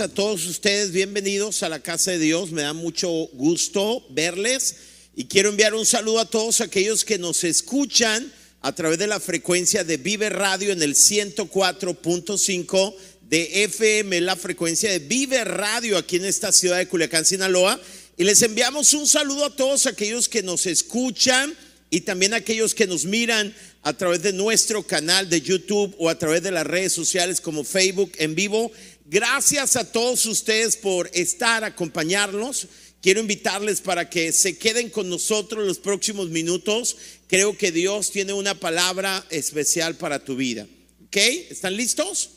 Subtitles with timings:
[0.00, 4.74] a todos ustedes, bienvenidos a la casa de Dios, me da mucho gusto verles
[5.14, 9.20] y quiero enviar un saludo a todos aquellos que nos escuchan a través de la
[9.20, 12.94] frecuencia de Vive Radio en el 104.5
[13.28, 17.80] de FM, la frecuencia de Vive Radio aquí en esta ciudad de Culiacán, Sinaloa.
[18.16, 21.54] Y les enviamos un saludo a todos aquellos que nos escuchan
[21.90, 23.54] y también a aquellos que nos miran
[23.84, 27.62] a través de nuestro canal de YouTube o a través de las redes sociales como
[27.62, 28.72] Facebook en vivo.
[29.06, 32.68] Gracias a todos ustedes por estar, acompañarnos.
[33.02, 36.96] Quiero invitarles para que se queden con nosotros los próximos minutos.
[37.26, 40.66] Creo que Dios tiene una palabra especial para tu vida.
[41.04, 41.16] ¿Ok?
[41.50, 42.30] ¿Están listos?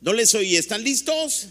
[0.00, 0.54] No les oí.
[0.54, 1.48] ¿Están listos?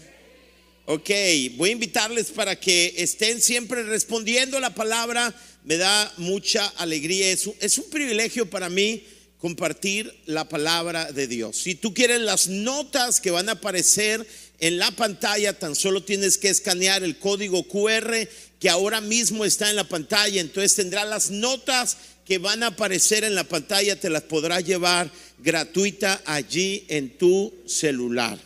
[0.86, 1.10] Ok,
[1.56, 5.34] voy a invitarles para que estén siempre respondiendo la palabra.
[5.64, 7.30] Me da mucha alegría.
[7.32, 9.04] Es un, es un privilegio para mí
[9.38, 11.56] compartir la palabra de Dios.
[11.56, 14.26] Si tú quieres las notas que van a aparecer
[14.58, 19.68] en la pantalla, tan solo tienes que escanear el código QR que ahora mismo está
[19.68, 20.40] en la pantalla.
[20.40, 25.10] Entonces tendrás las notas que van a aparecer en la pantalla, te las podrás llevar
[25.38, 28.38] gratuita allí en tu celular.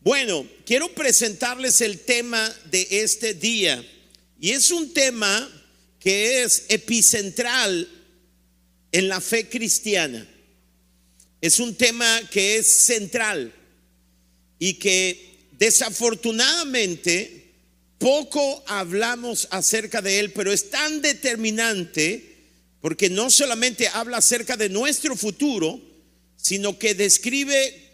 [0.00, 3.84] Bueno, quiero presentarles el tema de este día.
[4.40, 5.50] Y es un tema
[5.98, 7.88] que es epicentral
[8.92, 10.26] en la fe cristiana.
[11.40, 13.54] Es un tema que es central
[14.58, 17.52] y que desafortunadamente
[17.98, 22.36] poco hablamos acerca de él, pero es tan determinante
[22.80, 25.80] porque no solamente habla acerca de nuestro futuro,
[26.36, 27.88] sino que describe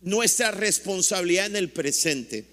[0.00, 2.46] nuestra responsabilidad en el presente.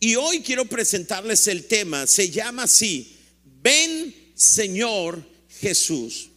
[0.00, 5.24] Y hoy quiero presentarles el tema, se llama así, ven Señor
[5.60, 6.27] Jesús.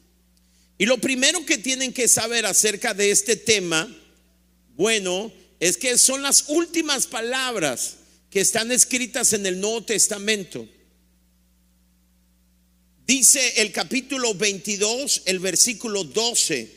[0.81, 3.87] Y lo primero que tienen que saber acerca de este tema,
[4.75, 7.97] bueno, es que son las últimas palabras
[8.31, 10.67] que están escritas en el Nuevo Testamento.
[13.05, 16.75] Dice el capítulo 22, el versículo 12,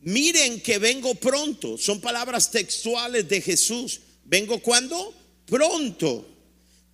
[0.00, 4.00] miren que vengo pronto, son palabras textuales de Jesús.
[4.24, 5.14] ¿Vengo cuándo?
[5.44, 6.26] Pronto.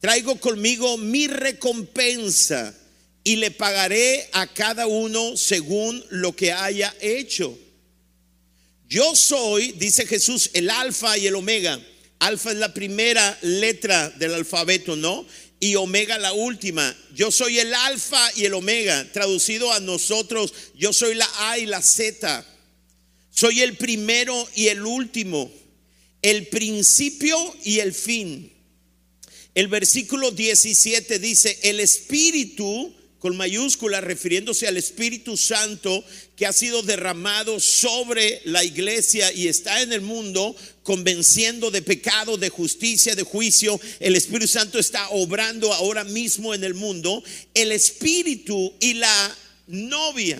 [0.01, 2.77] Traigo conmigo mi recompensa
[3.25, 7.59] y le pagaré a cada uno según lo que haya hecho.
[8.87, 11.81] Yo soy, dice Jesús, el alfa y el omega.
[12.19, 15.27] Alfa es la primera letra del alfabeto, ¿no?
[15.59, 16.95] Y omega la última.
[17.15, 19.11] Yo soy el alfa y el omega.
[19.13, 22.45] Traducido a nosotros, yo soy la A y la Z.
[23.31, 25.51] Soy el primero y el último.
[26.21, 28.53] El principio y el fin.
[29.55, 36.05] El versículo 17 dice, el espíritu con mayúscula refiriéndose al Espíritu Santo
[36.37, 42.37] que ha sido derramado sobre la iglesia y está en el mundo convenciendo de pecado,
[42.37, 43.81] de justicia, de juicio.
[43.99, 47.25] El Espíritu Santo está obrando ahora mismo en el mundo.
[47.55, 50.39] El Espíritu y la novia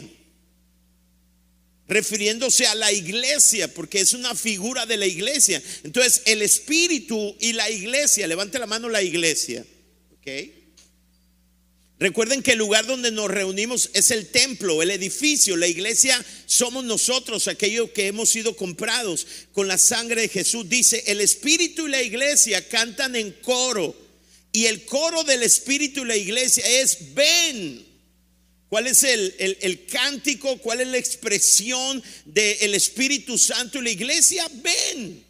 [1.89, 5.63] refiriéndose a la iglesia, porque es una figura de la iglesia.
[5.85, 9.65] Entonces, el Espíritu y la iglesia, levante la mano la iglesia,
[10.19, 10.64] ¿ok?
[12.01, 16.85] Recuerden que el lugar donde nos reunimos es el templo, el edificio, la iglesia somos
[16.85, 20.69] nosotros, aquellos que hemos sido comprados con la sangre de Jesús.
[20.69, 23.97] Dice, el Espíritu y la iglesia cantan en coro.
[24.51, 27.87] Y el coro del Espíritu y la iglesia es, ven.
[28.69, 30.59] ¿Cuál es el, cántico?
[30.59, 34.49] ¿Cuál es la expresión del Espíritu Santo y la iglesia?
[34.53, 35.25] Ven.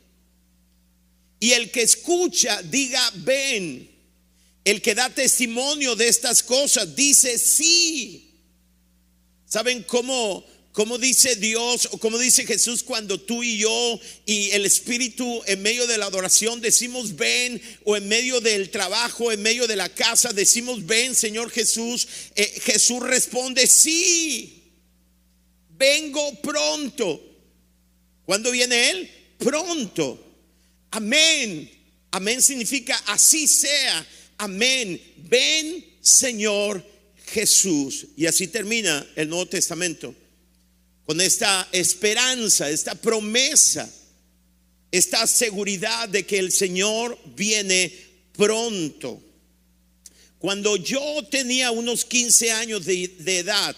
[1.40, 3.93] Y el que escucha, diga, ven.
[4.64, 8.30] El que da testimonio de estas cosas dice sí.
[9.44, 14.64] ¿Saben cómo, cómo dice Dios o cómo dice Jesús cuando tú y yo y el
[14.64, 19.66] Espíritu en medio de la adoración decimos ven o en medio del trabajo, en medio
[19.68, 22.08] de la casa decimos ven Señor Jesús?
[22.34, 24.62] Eh, Jesús responde sí.
[25.76, 27.20] Vengo pronto.
[28.24, 29.10] ¿Cuándo viene Él?
[29.38, 30.18] Pronto.
[30.90, 31.70] Amén.
[32.10, 34.06] Amén significa así sea
[34.38, 36.84] amén, ven Señor
[37.26, 38.06] Jesús.
[38.16, 40.14] Y así termina el Nuevo Testamento,
[41.04, 43.92] con esta esperanza, esta promesa,
[44.90, 47.92] esta seguridad de que el Señor viene
[48.36, 49.22] pronto.
[50.38, 53.76] Cuando yo tenía unos 15 años de, de edad,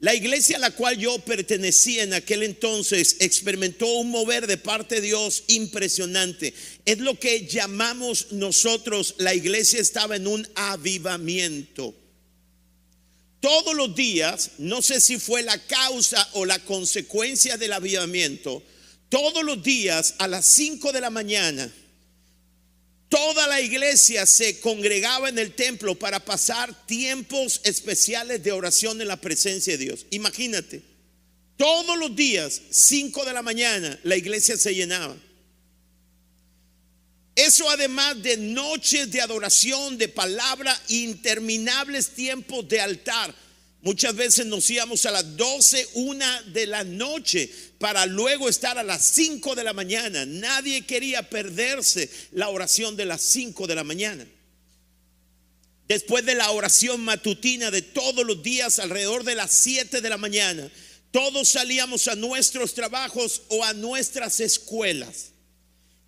[0.00, 4.96] la iglesia a la cual yo pertenecía en aquel entonces experimentó un mover de parte
[4.96, 6.54] de Dios impresionante.
[6.84, 11.96] Es lo que llamamos nosotros, la iglesia estaba en un avivamiento.
[13.40, 18.62] Todos los días, no sé si fue la causa o la consecuencia del avivamiento,
[19.08, 21.72] todos los días a las 5 de la mañana
[23.08, 29.08] Toda la iglesia se congregaba en el templo para pasar tiempos especiales de oración en
[29.08, 30.06] la presencia de Dios.
[30.10, 30.82] Imagínate,
[31.56, 35.16] todos los días, 5 de la mañana, la iglesia se llenaba.
[37.34, 43.34] Eso además de noches de adoración, de palabra, interminables tiempos de altar.
[43.80, 48.82] Muchas veces nos íbamos a las 12, una de la noche para luego estar a
[48.82, 50.26] las 5 de la mañana.
[50.26, 54.26] Nadie quería perderse la oración de las 5 de la mañana.
[55.86, 60.18] Después de la oración matutina de todos los días alrededor de las 7 de la
[60.18, 60.70] mañana,
[61.10, 65.30] todos salíamos a nuestros trabajos o a nuestras escuelas.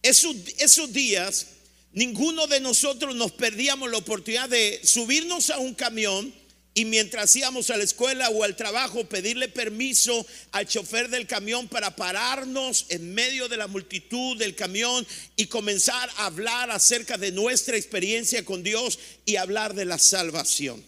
[0.03, 1.47] Esos, esos días,
[1.93, 6.35] ninguno de nosotros nos perdíamos la oportunidad de subirnos a un camión
[6.81, 11.69] y mientras íbamos a la escuela o al trabajo, pedirle permiso al chofer del camión
[11.69, 15.07] para pararnos en medio de la multitud del camión
[15.37, 20.83] y comenzar a hablar acerca de nuestra experiencia con Dios y hablar de la salvación.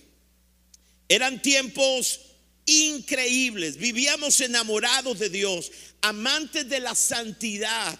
[1.11, 2.21] Eran tiempos
[2.65, 7.99] increíbles, vivíamos enamorados de Dios, amantes de la santidad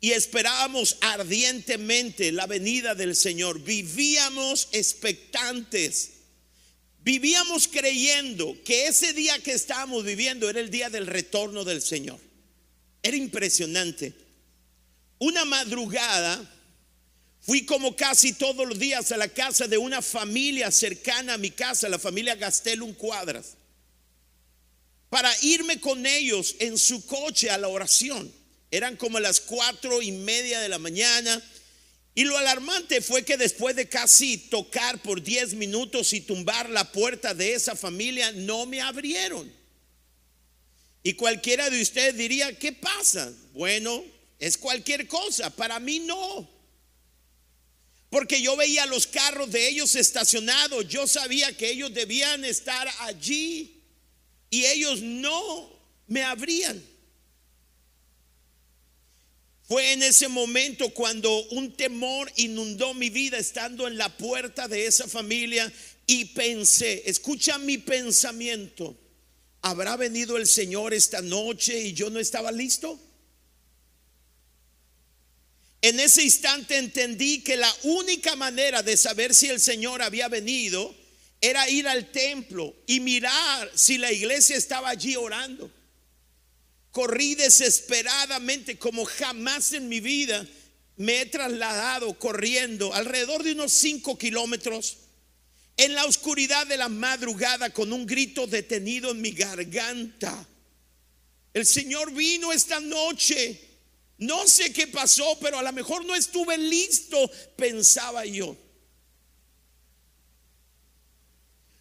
[0.00, 3.62] y esperábamos ardientemente la venida del Señor.
[3.62, 6.17] Vivíamos expectantes.
[7.00, 12.20] Vivíamos creyendo que ese día que estábamos viviendo era el día del retorno del Señor.
[13.02, 14.12] Era impresionante.
[15.18, 16.54] Una madrugada
[17.40, 21.50] fui como casi todos los días a la casa de una familia cercana a mi
[21.50, 23.54] casa, la familia Gastelum Cuadras,
[25.08, 28.30] para irme con ellos en su coche a la oración.
[28.70, 31.42] Eran como las cuatro y media de la mañana.
[32.18, 36.90] Y lo alarmante fue que después de casi tocar por diez minutos y tumbar la
[36.90, 39.48] puerta de esa familia, no me abrieron.
[41.04, 43.32] Y cualquiera de ustedes diría, ¿qué pasa?
[43.52, 44.04] Bueno,
[44.40, 45.50] es cualquier cosa.
[45.50, 46.50] Para mí no.
[48.10, 50.88] Porque yo veía los carros de ellos estacionados.
[50.88, 53.80] Yo sabía que ellos debían estar allí.
[54.50, 55.70] Y ellos no
[56.08, 56.82] me abrían.
[59.68, 64.86] Fue en ese momento cuando un temor inundó mi vida estando en la puerta de
[64.86, 65.70] esa familia
[66.06, 68.98] y pensé, escucha mi pensamiento,
[69.60, 72.98] ¿habrá venido el Señor esta noche y yo no estaba listo?
[75.82, 80.96] En ese instante entendí que la única manera de saber si el Señor había venido
[81.42, 85.70] era ir al templo y mirar si la iglesia estaba allí orando
[86.92, 90.46] corrí desesperadamente como jamás en mi vida
[90.96, 94.98] me he trasladado corriendo alrededor de unos cinco kilómetros
[95.76, 100.46] en la oscuridad de la madrugada con un grito detenido en mi garganta.
[101.54, 103.64] El Señor vino esta noche.
[104.18, 108.56] No sé qué pasó, pero a lo mejor no estuve listo, pensaba yo.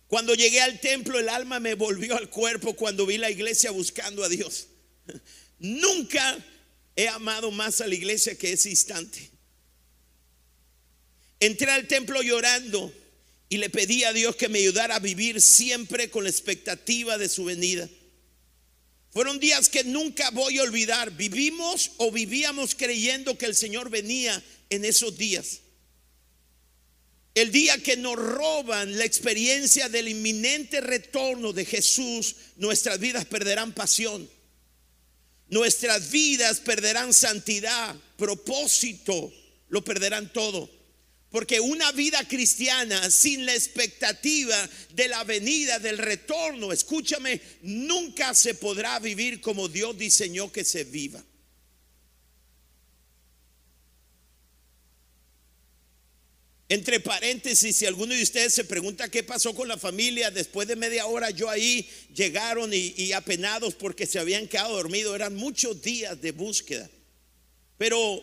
[0.07, 4.23] Cuando llegué al templo, el alma me volvió al cuerpo cuando vi la iglesia buscando
[4.23, 4.67] a Dios.
[5.59, 6.37] Nunca
[6.95, 9.29] he amado más a la iglesia que ese instante.
[11.39, 12.91] Entré al templo llorando
[13.49, 17.29] y le pedí a Dios que me ayudara a vivir siempre con la expectativa de
[17.29, 17.87] su venida.
[19.11, 21.11] Fueron días que nunca voy a olvidar.
[21.11, 25.61] Vivimos o vivíamos creyendo que el Señor venía en esos días.
[27.33, 33.73] El día que nos roban la experiencia del inminente retorno de Jesús, nuestras vidas perderán
[33.73, 34.27] pasión
[35.49, 39.33] nuestras vidas perderán santidad, propósito,
[39.69, 40.69] lo perderán todo.
[41.29, 48.55] Porque una vida cristiana sin la expectativa de la venida, del retorno, escúchame, nunca se
[48.55, 51.23] podrá vivir como Dios diseñó que se viva.
[56.69, 60.75] Entre paréntesis, si alguno de ustedes se pregunta qué pasó con la familia, después de
[60.75, 66.21] media hora yo ahí llegaron y, apenados porque se habían quedado dormidos, eran muchos días
[66.21, 66.89] de búsqueda.
[67.77, 68.21] Pero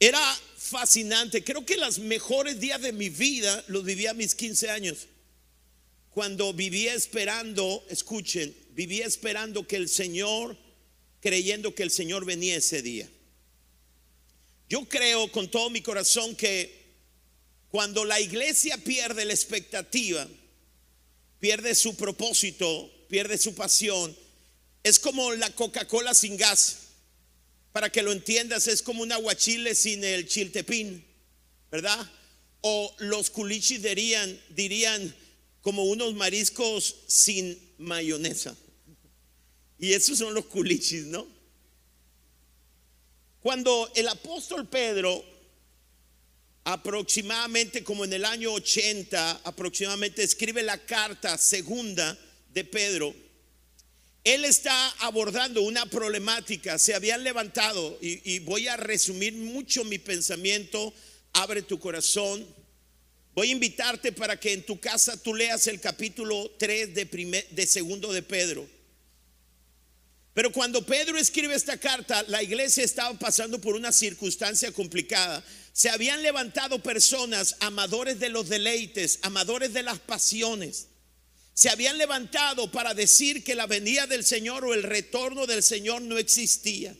[0.00, 0.20] era
[0.56, 5.08] fascinante, creo que los mejores días de mi vida los viví a mis 15 años,
[6.10, 10.56] cuando vivía esperando, escuchen, vivía esperando que el Señor,
[11.20, 13.10] creyendo que el Señor venía ese día.
[14.68, 16.84] Yo creo con todo mi corazón que
[17.68, 20.26] cuando la iglesia pierde la expectativa,
[21.40, 24.16] pierde su propósito, pierde su pasión,
[24.82, 26.78] es como la Coca-Cola sin gas.
[27.72, 31.04] Para que lo entiendas, es como un aguachile sin el chiltepín,
[31.70, 32.10] ¿verdad?
[32.60, 35.14] O los culichis dirían, dirían
[35.60, 38.56] como unos mariscos sin mayonesa.
[39.78, 41.26] Y esos son los culichis, ¿no?
[43.44, 45.22] Cuando el apóstol Pedro,
[46.64, 52.18] aproximadamente como en el año 80, aproximadamente escribe la carta segunda
[52.54, 53.14] de Pedro,
[54.24, 60.94] él está abordando una problemática, se habían levantado, y, voy a resumir mucho mi pensamiento,
[61.34, 62.46] abre tu corazón,
[63.34, 67.66] voy a invitarte para que en tu casa tú leas el capítulo 3 de, de
[67.66, 68.66] segundo de Pedro.
[70.34, 75.44] Pero cuando Pedro escribe esta carta, la iglesia estaba pasando por una circunstancia complicada.
[75.72, 80.88] Se habían levantado personas amadores de los deleites, amadores de las pasiones.
[81.54, 86.02] Se habían levantado para decir que la venida del Señor o el retorno del Señor
[86.02, 86.96] no existía.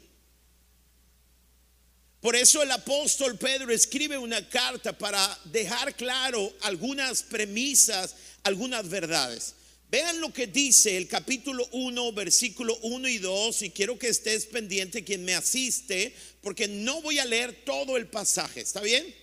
[2.21, 8.15] Por eso el apóstol Pedro escribe una carta para dejar claro algunas premisas,
[8.45, 9.55] algunas verdades.
[9.91, 14.47] Vean lo que dice el capítulo 1, versículo 1 y 2, y quiero que estés
[14.47, 19.15] pendiente quien me asiste, porque no voy a leer todo el pasaje, ¿está bien?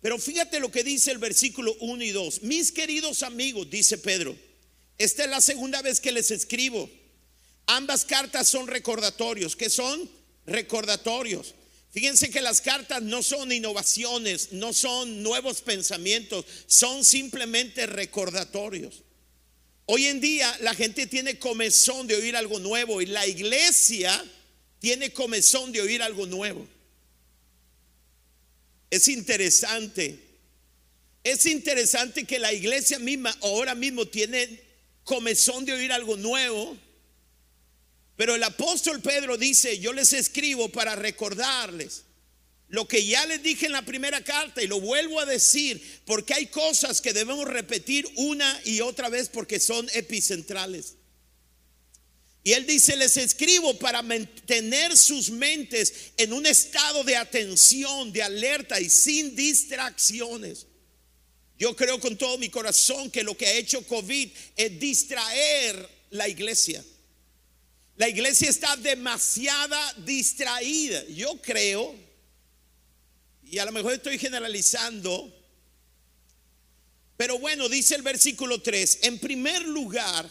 [0.00, 2.42] Pero fíjate lo que dice el versículo 1 y 2.
[2.42, 4.36] Mis queridos amigos, dice Pedro,
[4.98, 6.90] esta es la segunda vez que les escribo.
[7.66, 9.56] Ambas cartas son recordatorios.
[9.56, 10.10] ¿Qué son?
[10.46, 11.54] Recordatorios.
[11.90, 19.03] Fíjense que las cartas no son innovaciones, no son nuevos pensamientos, son simplemente recordatorios.
[19.86, 24.24] Hoy en día la gente tiene comezón de oír algo nuevo y la iglesia
[24.78, 26.66] tiene comezón de oír algo nuevo.
[28.90, 30.18] Es interesante.
[31.22, 34.60] Es interesante que la iglesia misma ahora mismo tiene
[35.04, 36.76] comezón de oír algo nuevo.
[38.16, 42.03] Pero el apóstol Pedro dice, yo les escribo para recordarles
[42.74, 46.34] lo que ya les dije en la primera carta y lo vuelvo a decir, porque
[46.34, 50.96] hay cosas que debemos repetir una y otra vez porque son epicentrales.
[52.42, 58.24] Y él dice, les escribo para mantener sus mentes en un estado de atención, de
[58.24, 60.66] alerta y sin distracciones.
[61.56, 66.28] Yo creo con todo mi corazón que lo que ha hecho COVID es distraer la
[66.28, 66.84] iglesia.
[67.96, 71.04] La iglesia está demasiada distraída.
[71.06, 71.94] Yo creo
[73.54, 75.32] y a lo mejor estoy generalizando,
[77.16, 80.28] pero bueno, dice el versículo 3, en primer lugar,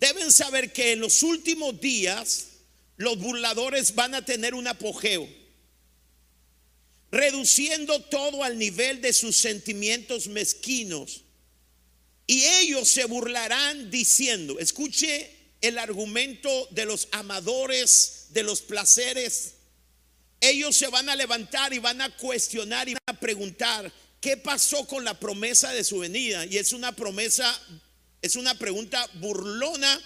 [0.00, 2.46] deben saber que en los últimos días
[2.96, 5.28] los burladores van a tener un apogeo,
[7.12, 11.22] reduciendo todo al nivel de sus sentimientos mezquinos.
[12.26, 19.53] Y ellos se burlarán diciendo, escuche el argumento de los amadores de los placeres
[20.50, 24.86] ellos se van a levantar y van a cuestionar y van a preguntar, ¿qué pasó
[24.86, 26.46] con la promesa de su venida?
[26.46, 27.58] Y es una promesa,
[28.22, 30.00] es una pregunta burlona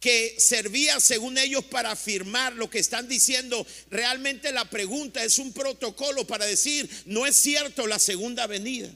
[0.00, 3.64] que servía según ellos para afirmar lo que están diciendo.
[3.88, 8.92] Realmente la pregunta es un protocolo para decir, no es cierto la segunda venida.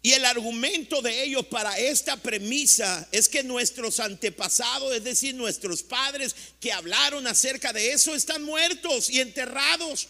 [0.00, 5.82] Y el argumento de ellos para esta premisa es que nuestros antepasados, es decir, nuestros
[5.82, 10.08] padres que hablaron acerca de eso, están muertos y enterrados.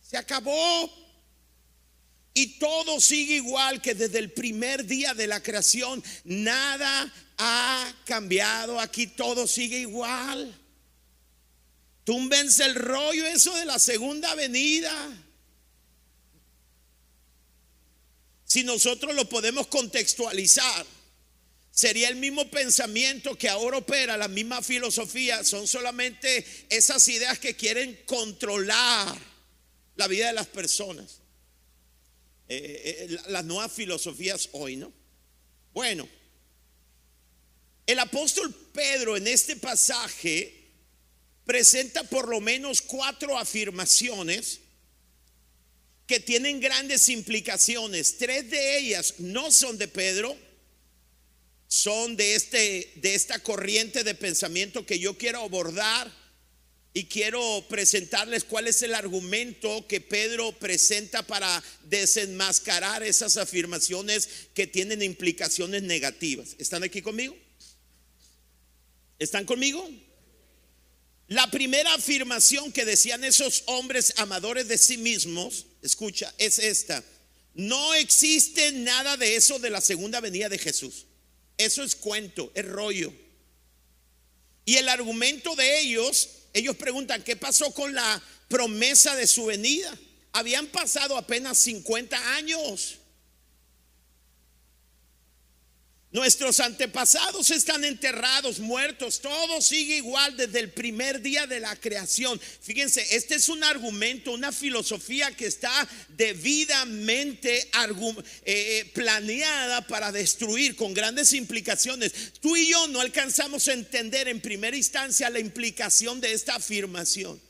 [0.00, 1.04] Se acabó.
[2.36, 6.02] Y todo sigue igual que desde el primer día de la creación.
[6.24, 8.80] Nada ha cambiado.
[8.80, 10.52] Aquí todo sigue igual.
[12.04, 14.92] Túmbense el rollo eso de la segunda venida.
[18.54, 20.86] Si nosotros lo podemos contextualizar,
[21.72, 27.56] sería el mismo pensamiento que ahora opera, la misma filosofía, son solamente esas ideas que
[27.56, 29.18] quieren controlar
[29.96, 31.20] la vida de las personas.
[32.48, 34.92] Eh, eh, eh, las nuevas filosofías hoy, ¿no?
[35.72, 36.08] Bueno,
[37.88, 40.70] el apóstol Pedro en este pasaje
[41.44, 44.60] presenta por lo menos cuatro afirmaciones
[46.06, 48.18] que tienen grandes implicaciones.
[48.18, 50.36] Tres de ellas no son de Pedro,
[51.66, 56.12] son de, este, de esta corriente de pensamiento que yo quiero abordar
[56.96, 64.68] y quiero presentarles cuál es el argumento que Pedro presenta para desenmascarar esas afirmaciones que
[64.68, 66.54] tienen implicaciones negativas.
[66.58, 67.36] ¿Están aquí conmigo?
[69.18, 69.90] ¿Están conmigo?
[71.28, 77.02] La primera afirmación que decían esos hombres amadores de sí mismos, escucha, es esta.
[77.54, 81.06] No existe nada de eso de la segunda venida de Jesús.
[81.56, 83.12] Eso es cuento, es rollo.
[84.66, 89.96] Y el argumento de ellos, ellos preguntan, ¿qué pasó con la promesa de su venida?
[90.32, 92.98] Habían pasado apenas 50 años.
[96.14, 102.40] Nuestros antepasados están enterrados, muertos, todo sigue igual desde el primer día de la creación.
[102.60, 105.72] Fíjense, este es un argumento, una filosofía que está
[106.10, 107.68] debidamente eh,
[108.44, 112.12] eh, planeada para destruir con grandes implicaciones.
[112.40, 117.42] Tú y yo no alcanzamos a entender en primera instancia la implicación de esta afirmación.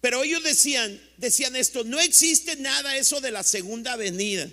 [0.00, 4.48] Pero ellos decían, decían esto, no existe nada eso de la segunda venida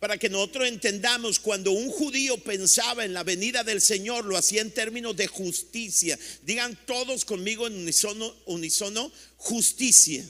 [0.00, 4.62] para que nosotros entendamos, cuando un judío pensaba en la venida del Señor, lo hacía
[4.62, 6.18] en términos de justicia.
[6.42, 10.26] Digan todos conmigo en unisono, unisono justicia.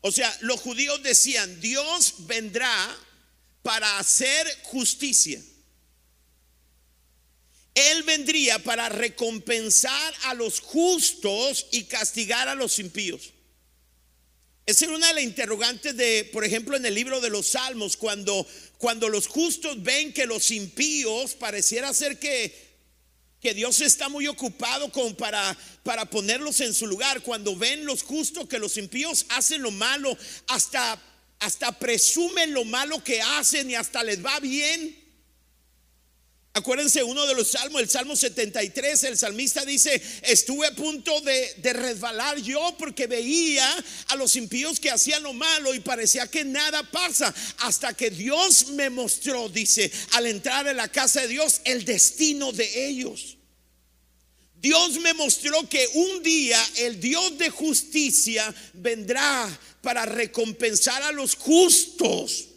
[0.00, 2.98] O sea, los judíos decían, Dios vendrá
[3.62, 5.40] para hacer justicia.
[7.72, 13.32] Él vendría para recompensar a los justos y castigar a los impíos.
[14.68, 17.96] Esa es una de las interrogantes de, por ejemplo, en el libro de los Salmos,
[17.96, 18.46] cuando,
[18.76, 22.54] cuando los justos ven que los impíos pareciera ser que,
[23.40, 27.22] que Dios está muy ocupado como para, para ponerlos en su lugar.
[27.22, 30.14] Cuando ven los justos que los impíos hacen lo malo,
[30.48, 31.00] hasta,
[31.38, 35.07] hasta presumen lo malo que hacen y hasta les va bien.
[36.58, 41.72] Acuérdense uno de los salmos, el Salmo 73, el salmista dice, estuve a punto de,
[41.72, 43.64] resbalar yo porque veía
[44.08, 48.70] a los impíos que hacían lo malo y parecía que nada pasa hasta que Dios
[48.70, 53.36] me mostró, dice, al entrar en la casa de Dios, el destino de ellos.
[54.56, 59.48] Dios me mostró que un día el Dios de justicia vendrá
[59.80, 62.47] para recompensar a los justos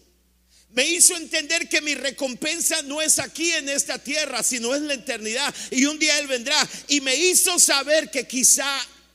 [0.74, 4.94] me hizo entender que mi recompensa no es aquí en esta tierra, sino es la
[4.94, 5.54] eternidad.
[5.70, 6.68] Y un día Él vendrá.
[6.88, 8.70] Y me hizo saber que quizá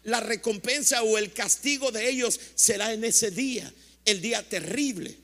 [0.04, 3.72] la recompensa o el castigo de ellos será en ese día,
[4.04, 5.16] el día terrible.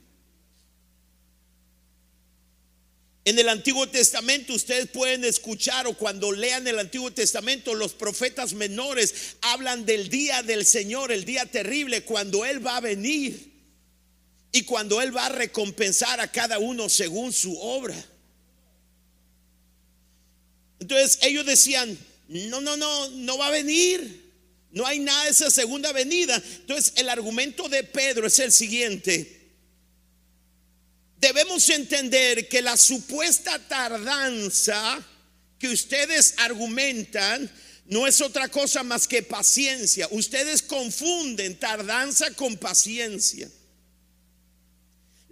[3.25, 8.55] En el Antiguo Testamento ustedes pueden escuchar o cuando lean el Antiguo Testamento los profetas
[8.55, 13.52] menores hablan del día del Señor, el día terrible, cuando Él va a venir.
[14.53, 17.97] Y cuando Él va a recompensar a cada uno según su obra.
[20.79, 21.97] Entonces ellos decían,
[22.29, 24.23] no, no, no, no va a venir.
[24.73, 26.43] No hay nada de esa segunda venida.
[26.61, 29.41] Entonces el argumento de Pedro es el siguiente.
[31.19, 35.07] Debemos entender que la supuesta tardanza
[35.59, 37.49] que ustedes argumentan
[37.87, 40.09] no es otra cosa más que paciencia.
[40.11, 43.49] Ustedes confunden tardanza con paciencia.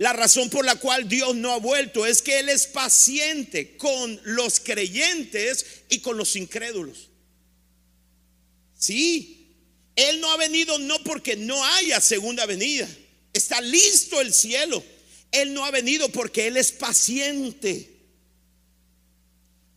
[0.01, 4.19] La razón por la cual Dios no ha vuelto es que Él es paciente con
[4.25, 7.11] los creyentes y con los incrédulos.
[8.79, 9.59] Sí,
[9.97, 12.89] Él no ha venido no porque no haya segunda venida.
[13.35, 14.83] Está listo el cielo.
[15.33, 17.89] Él no ha venido porque Él es paciente.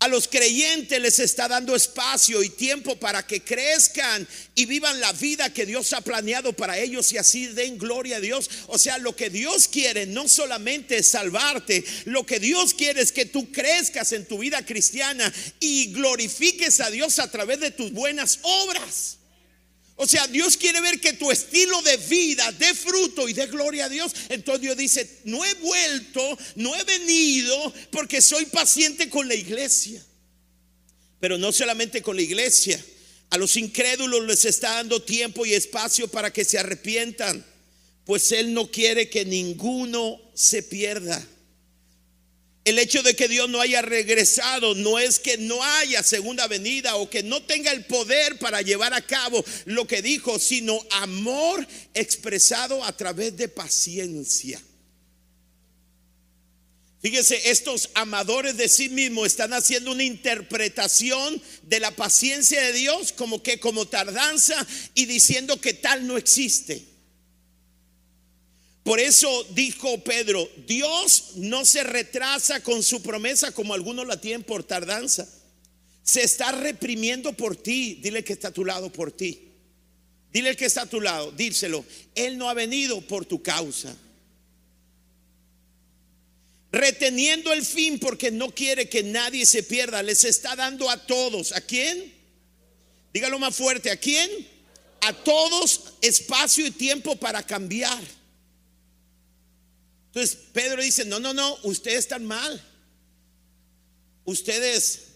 [0.04, 5.14] A los creyentes les está dando espacio y tiempo para que crezcan y vivan la
[5.14, 8.50] vida que Dios ha planeado para ellos y así den gloria a Dios.
[8.68, 13.14] O sea, lo que Dios quiere no solamente es salvarte, lo que Dios quiere es
[13.14, 17.94] que tú crezcas en tu vida cristiana y glorifiques a Dios a través de tus
[17.94, 19.20] buenas obras.
[19.96, 23.86] O sea, Dios quiere ver que tu estilo de vida dé fruto y dé gloria
[23.86, 24.12] a Dios.
[24.30, 30.04] Entonces Dios dice, no he vuelto, no he venido porque soy paciente con la iglesia.
[31.20, 32.84] Pero no solamente con la iglesia.
[33.30, 37.46] A los incrédulos les está dando tiempo y espacio para que se arrepientan.
[38.06, 41.26] Pues Él no quiere que ninguno se pierda.
[42.66, 46.96] El hecho de que Dios no haya regresado no es que no haya segunda venida
[46.96, 51.68] o que no tenga el poder para llevar a cabo lo que dijo, sino amor
[51.94, 54.62] expresado a través de paciencia.
[57.02, 63.12] Fíjese, estos amadores de sí mismos están haciendo una interpretación de la paciencia de Dios
[63.12, 66.93] como que como tardanza y diciendo que tal no existe.
[68.84, 74.44] Por eso dijo Pedro, Dios no se retrasa con su promesa como algunos la tienen
[74.44, 75.28] por tardanza.
[76.04, 77.96] Se está reprimiendo por ti.
[78.02, 79.54] Dile que está a tu lado por ti.
[80.34, 81.86] Dile que está a tu lado, díselo.
[82.14, 83.96] Él no ha venido por tu causa.
[86.74, 90.04] Reteniendo el fin porque no quiere que nadie se pierda.
[90.04, 91.54] Les está dando a todos.
[91.54, 92.14] ¿A quién?
[93.14, 93.92] Dígalo más fuerte.
[93.92, 94.30] ¿A quién?
[95.02, 98.04] A todos espacio y tiempo para cambiar.
[100.14, 102.64] Entonces Pedro dice, no, no, no, ustedes están mal.
[104.26, 105.08] Ustedes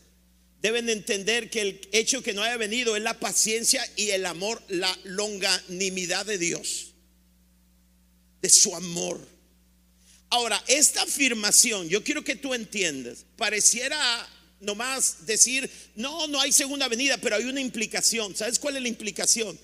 [0.59, 4.59] deben entender que el hecho que no haya venido es la paciencia y el amor,
[4.69, 6.95] la longanimidad de Dios,
[8.41, 9.19] de su amor.
[10.31, 14.27] Ahora, esta afirmación, yo quiero que tú entiendas, pareciera
[14.61, 18.35] nomás decir, no, no hay segunda venida, pero hay una implicación.
[18.35, 19.59] ¿Sabes cuál es la implicación?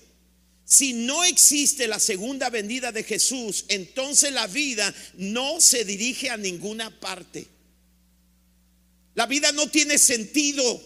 [0.64, 6.36] Si no existe la segunda venida de Jesús, entonces la vida no se dirige a
[6.36, 7.46] ninguna parte.
[9.14, 10.82] La vida no tiene sentido.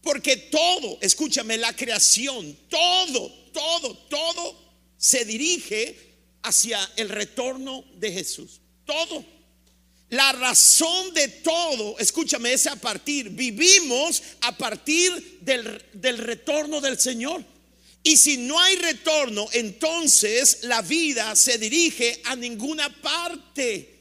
[0.00, 5.96] Porque todo, escúchame, la creación, todo, todo, todo se dirige
[6.42, 8.60] hacia el retorno de Jesús.
[8.84, 9.24] Todo.
[10.10, 17.00] La razón de todo, escúchame, es a partir, vivimos a partir del, del, retorno del
[17.00, 17.44] Señor.
[18.06, 23.98] Y si no hay retorno, entonces la vida se dirige a ninguna parte.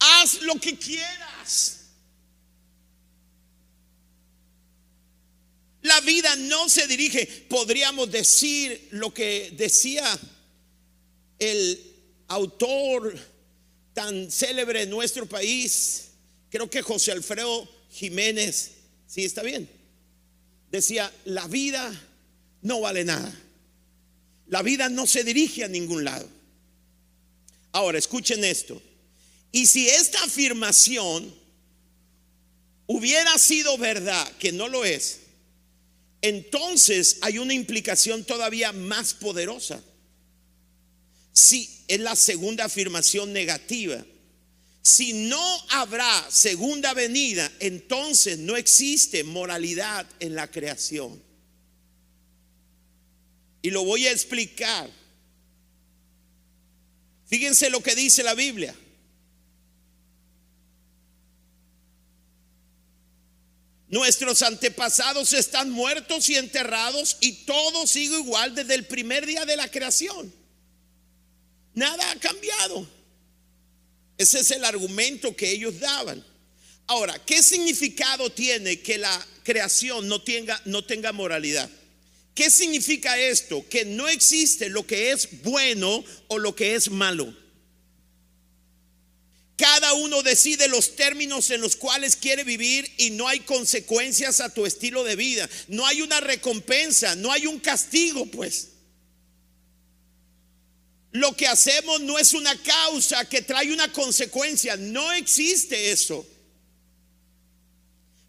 [0.00, 1.90] Haz lo que quieras.
[5.82, 10.18] La vida no se dirige, podríamos decir lo que decía
[11.38, 11.80] el
[12.26, 13.16] autor
[13.94, 16.08] tan célebre en nuestro país,
[16.50, 18.72] creo que José Alfredo Jiménez,
[19.06, 19.77] sí está bien,
[20.70, 21.90] decía, la vida
[22.62, 23.32] no vale nada.
[24.46, 26.28] La vida no se dirige a ningún lado.
[27.72, 28.80] Ahora, escuchen esto.
[29.52, 31.34] Y si esta afirmación
[32.86, 35.20] hubiera sido verdad, que no lo es,
[36.20, 39.82] entonces hay una implicación todavía más poderosa.
[41.32, 44.04] Si es la segunda afirmación negativa.
[44.82, 51.22] Si no habrá segunda venida, entonces no existe moralidad en la creación.
[53.60, 54.90] Y lo voy a explicar.
[57.26, 58.74] Fíjense lo que dice la Biblia.
[63.88, 69.56] Nuestros antepasados están muertos y enterrados y todo sigue igual desde el primer día de
[69.56, 70.32] la creación.
[71.74, 72.97] Nada ha cambiado.
[74.18, 76.24] Ese es el argumento que ellos daban.
[76.88, 81.70] Ahora, ¿qué significado tiene que la creación no tenga, no tenga moralidad?
[82.34, 83.64] ¿Qué significa esto?
[83.68, 87.34] Que no existe lo que es bueno o lo que es malo.
[89.56, 94.54] Cada uno decide los términos en los cuales quiere vivir y no hay consecuencias a
[94.54, 95.50] tu estilo de vida.
[95.66, 98.68] No hay una recompensa, no hay un castigo, pues.
[101.12, 104.76] Lo que hacemos no es una causa que trae una consecuencia.
[104.76, 106.26] No existe eso.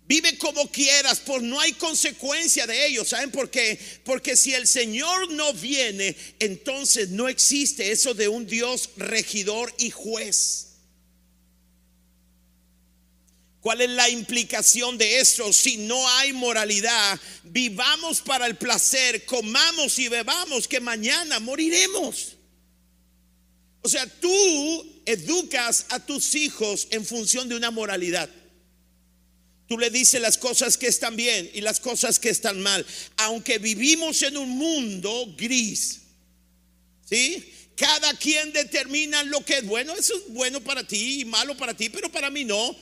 [0.09, 3.05] Vive como quieras, por no hay consecuencia de ello.
[3.05, 3.79] ¿Saben por qué?
[4.03, 9.91] Porque si el Señor no viene, entonces no existe eso de un Dios regidor y
[9.91, 10.69] juez.
[13.61, 15.53] ¿Cuál es la implicación de eso?
[15.53, 22.38] Si no hay moralidad, vivamos para el placer, comamos y bebamos, que mañana moriremos.
[23.81, 28.29] O sea, tú educas a tus hijos en función de una moralidad.
[29.67, 32.85] Tú le dices las cosas que están bien y las cosas que están mal.
[33.17, 36.01] Aunque vivimos en un mundo gris,
[37.05, 37.53] ¿sí?
[37.75, 39.95] Cada quien determina lo que es bueno.
[39.95, 42.75] Eso es bueno para ti y malo para ti, pero para mí no.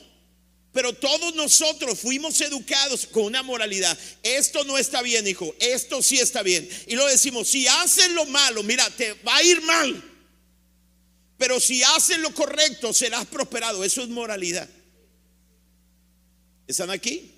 [0.72, 3.96] Pero todos nosotros fuimos educados con una moralidad.
[4.22, 5.54] Esto no está bien, hijo.
[5.60, 6.68] Esto sí está bien.
[6.86, 10.17] Y lo decimos, si haces lo malo, mira, te va a ir mal.
[11.38, 13.84] Pero si haces lo correcto, serás prosperado.
[13.84, 14.68] Eso es moralidad.
[16.66, 17.32] ¿Están aquí?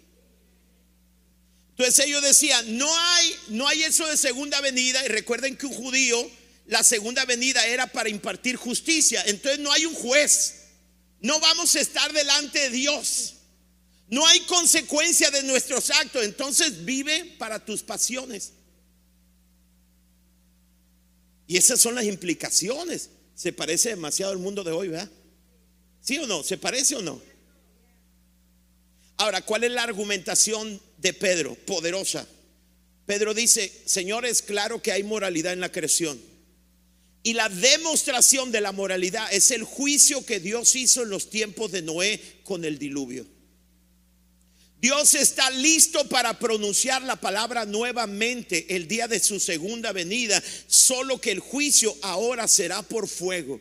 [1.71, 5.05] Entonces ellos decían, no hay, no hay eso de segunda venida.
[5.05, 6.31] Y recuerden que un judío,
[6.67, 9.23] la segunda venida era para impartir justicia.
[9.27, 10.55] Entonces no hay un juez.
[11.21, 13.35] No vamos a estar delante de Dios.
[14.09, 16.25] No hay consecuencia de nuestros actos.
[16.25, 18.55] Entonces vive para tus pasiones.
[21.47, 23.11] Y esas son las implicaciones.
[23.41, 25.11] Se parece demasiado al mundo de hoy, ¿verdad?
[26.03, 26.43] ¿Sí o no?
[26.43, 27.23] ¿Se parece o no?
[29.17, 31.55] Ahora, ¿cuál es la argumentación de Pedro?
[31.55, 32.29] Poderosa.
[33.07, 36.21] Pedro dice, señores, claro que hay moralidad en la creación.
[37.23, 41.73] Y la demostración de la moralidad es el juicio que Dios hizo en los tiempos
[41.73, 43.27] de Noé con el diluvio.
[44.81, 51.21] Dios está listo para pronunciar la palabra nuevamente el día de su segunda venida, solo
[51.21, 53.61] que el juicio ahora será por fuego.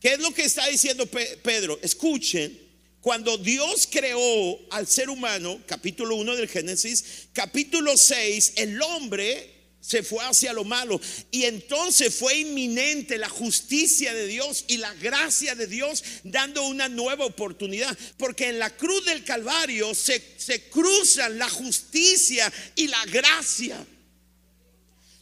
[0.00, 1.78] ¿Qué es lo que está diciendo Pedro?
[1.82, 2.68] Escuchen,
[3.00, 10.02] cuando Dios creó al ser humano, capítulo 1 del Génesis, capítulo 6, el hombre se
[10.02, 11.00] fue hacia lo malo.
[11.30, 16.88] Y entonces fue inminente la justicia de Dios y la gracia de Dios dando una
[16.88, 17.96] nueva oportunidad.
[18.16, 23.86] Porque en la cruz del Calvario se, se cruzan la justicia y la gracia.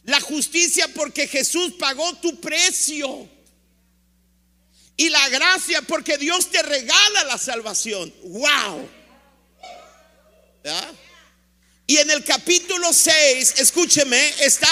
[0.03, 3.29] La justicia porque Jesús pagó tu precio.
[4.97, 8.13] Y la gracia porque Dios te regala la salvación.
[8.23, 8.89] ¡Wow!
[11.89, 14.67] Y en el capítulo 6, escúcheme, está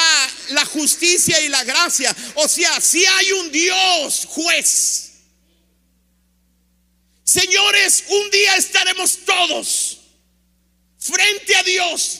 [0.49, 2.13] la justicia y la gracia.
[2.35, 5.11] O sea, si hay un Dios juez.
[7.23, 9.99] Señores, un día estaremos todos
[10.99, 12.19] frente a Dios.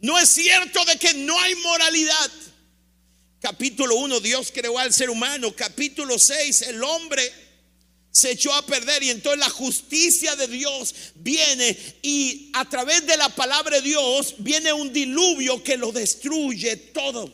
[0.00, 2.30] No es cierto de que no hay moralidad.
[3.40, 5.56] Capítulo 1, Dios creó al ser humano.
[5.56, 7.43] Capítulo 6, el hombre
[8.14, 13.16] se echó a perder y entonces la justicia de Dios viene y a través de
[13.16, 17.28] la palabra de Dios viene un diluvio que lo destruye todo.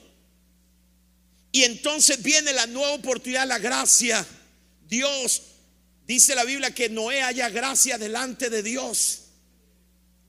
[1.52, 4.26] Y entonces viene la nueva oportunidad, la gracia.
[4.88, 5.42] Dios,
[6.06, 9.24] dice la Biblia, que Noé haya gracia delante de Dios.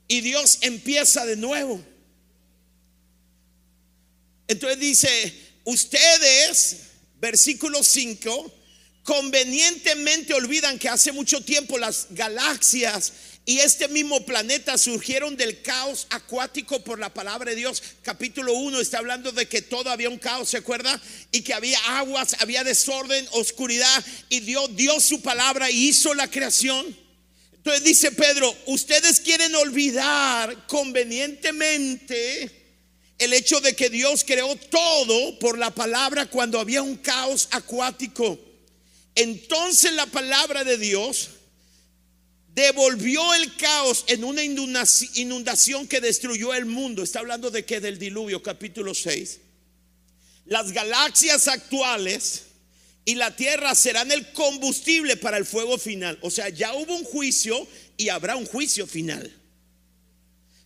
[0.10, 1.82] Y Dios empieza de nuevo.
[4.50, 5.34] Entonces dice,
[5.64, 6.78] ustedes,
[7.22, 8.61] versículo 5,
[9.04, 13.14] convenientemente olvidan que hace mucho tiempo las galaxias
[13.46, 17.82] y este mismo planeta surgieron del caos acuático por la palabra de Dios.
[18.04, 21.02] Capítulo 1 está hablando de que todo había un caos, ¿se acuerda?
[21.32, 26.30] Y que había aguas, había desorden, oscuridad y Dios dio su palabra y hizo la
[26.30, 26.96] creación.
[27.54, 32.62] Entonces dice Pedro, ustedes quieren olvidar convenientemente
[33.18, 38.51] el hecho de que Dios creó todo por la palabra cuando había un caos acuático.
[39.16, 41.30] Entonces la palabra de Dios
[42.54, 47.04] devolvió el caos en una inundación que destruyó el mundo.
[47.04, 49.40] Está hablando de que del diluvio, capítulo 6.
[50.46, 52.44] Las galaxias actuales
[53.06, 56.18] y la tierra serán el combustible para el fuego final.
[56.22, 59.32] O sea, ya hubo un juicio y habrá un juicio final.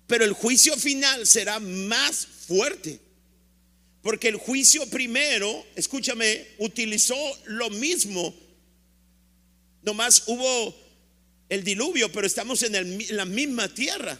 [0.07, 2.99] Pero el juicio final será más fuerte.
[4.05, 8.35] Porque el juicio primero, escúchame, utilizó lo mismo.
[9.81, 10.75] Nomás hubo
[11.49, 14.19] el diluvio, pero estamos en, la misma tierra.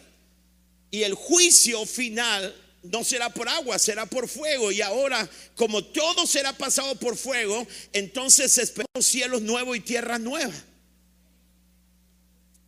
[0.90, 4.72] Y el juicio final no será por agua, será por fuego.
[4.72, 10.56] Y ahora, como todo será pasado por fuego, entonces esperamos cielos nuevos y tierra nueva.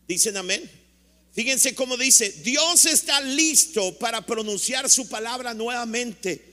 [0.07, 0.69] Dicen amén.
[1.33, 6.46] Fíjense cómo dice, Dios está listo para pronunciar su palabra nuevamente.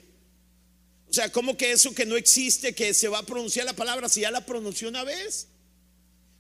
[1.15, 4.09] O sea, ¿cómo que eso que no existe, que se va a pronunciar la palabra
[4.09, 5.47] si ya la pronunció una vez?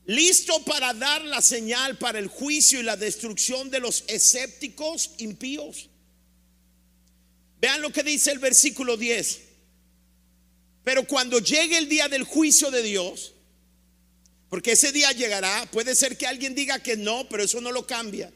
[0.05, 5.91] Listo para dar la señal para el juicio y la destrucción de los escépticos impíos.
[7.61, 9.43] Vean lo que dice el versículo 10.
[10.83, 13.35] Pero cuando llegue el día del juicio de Dios,
[14.49, 17.87] porque ese día llegará, puede ser que alguien diga que no, pero eso no lo
[17.87, 18.33] cambia.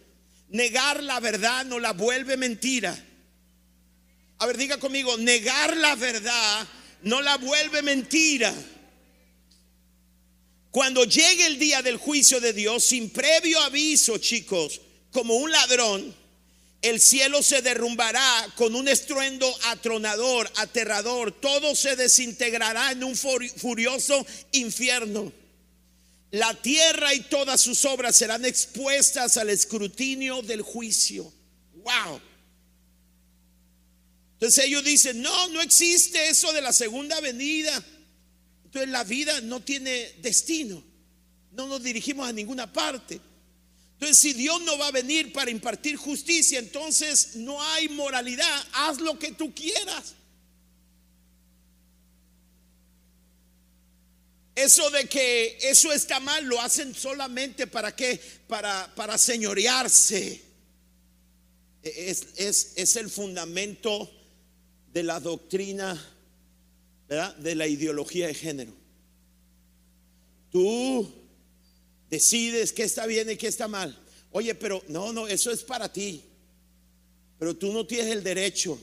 [0.50, 3.07] Negar la verdad no la vuelve mentira.
[4.38, 6.68] A ver, diga conmigo, negar la verdad
[7.02, 8.54] no la vuelve mentira.
[10.70, 16.14] Cuando llegue el día del juicio de Dios, sin previo aviso, chicos, como un ladrón,
[16.82, 21.32] el cielo se derrumbará con un estruendo atronador, aterrador.
[21.32, 25.32] Todo se desintegrará en un furioso infierno.
[26.30, 31.32] La tierra y todas sus obras serán expuestas al escrutinio del juicio.
[31.74, 32.20] Wow.
[34.38, 37.84] Entonces ellos dicen, no, no existe eso de la segunda venida.
[38.64, 40.84] Entonces la vida no tiene destino.
[41.50, 43.20] No nos dirigimos a ninguna parte.
[43.94, 48.64] Entonces si Dios no va a venir para impartir justicia, entonces no hay moralidad.
[48.74, 50.14] Haz lo que tú quieras.
[54.54, 58.20] Eso de que eso está mal lo hacen solamente para qué?
[58.46, 60.42] Para, para señorearse.
[61.82, 64.17] Es, es, es, el fundamento
[64.92, 66.00] de la doctrina,
[67.08, 67.36] ¿verdad?
[67.36, 68.72] De la ideología de género.
[70.50, 71.08] Tú
[72.10, 73.98] decides qué está bien y qué está mal.
[74.30, 76.22] Oye, pero no, no, eso es para ti.
[77.38, 78.78] Pero tú no tienes el derecho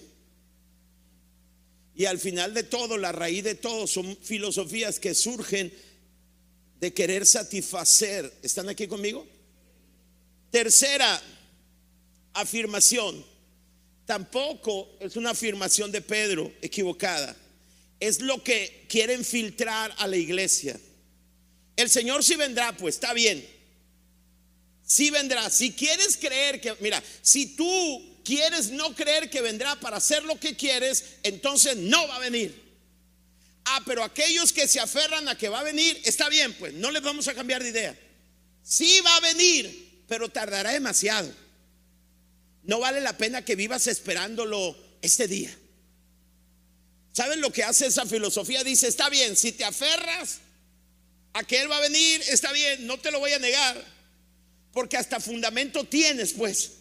[1.95, 5.71] y al final de todo, la raíz de todo son filosofías que surgen
[6.79, 8.31] de querer satisfacer.
[8.43, 9.25] ¿Están aquí conmigo?
[10.51, 11.21] Tercera
[12.33, 13.23] afirmación.
[14.05, 17.35] Tampoco es una afirmación de Pedro equivocada.
[17.99, 20.79] Es lo que quieren filtrar a la iglesia.
[21.75, 23.45] El Señor sí vendrá, pues está bien.
[24.85, 25.49] Sí vendrá.
[25.49, 30.39] Si quieres creer que, mira, si tú quieres no creer que vendrá para hacer lo
[30.39, 32.63] que quieres, entonces no va a venir.
[33.65, 36.91] Ah, pero aquellos que se aferran a que va a venir, está bien, pues no
[36.91, 37.99] les vamos a cambiar de idea.
[38.61, 41.33] Sí va a venir, pero tardará demasiado.
[42.65, 45.55] No vale la pena que vivas esperándolo este día.
[47.13, 48.63] ¿Saben lo que hace esa filosofía?
[48.63, 50.39] Dice, está bien, si te aferras
[51.33, 53.85] a que Él va a venir, está bien, no te lo voy a negar,
[54.73, 56.71] porque hasta fundamento tienes, pues.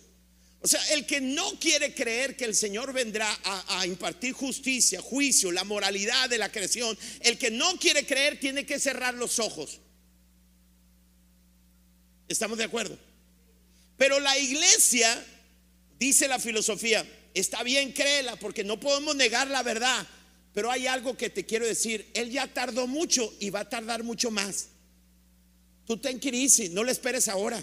[0.60, 5.00] O sea, el que no quiere creer que el Señor vendrá a, a, impartir justicia,
[5.02, 9.38] juicio, la moralidad de la creación, el que no quiere creer tiene que cerrar los
[9.38, 9.78] ojos.
[12.26, 12.98] ¿Estamos de acuerdo?
[13.98, 15.24] Pero la iglesia,
[16.04, 20.06] dice la filosofía, está bien, créela, porque no podemos negar la verdad.
[20.52, 24.02] Pero hay algo que te quiero decir, Él ya tardó mucho y va a tardar
[24.02, 24.68] mucho más.
[25.86, 27.62] Tú ten crisis, no le esperes ahora.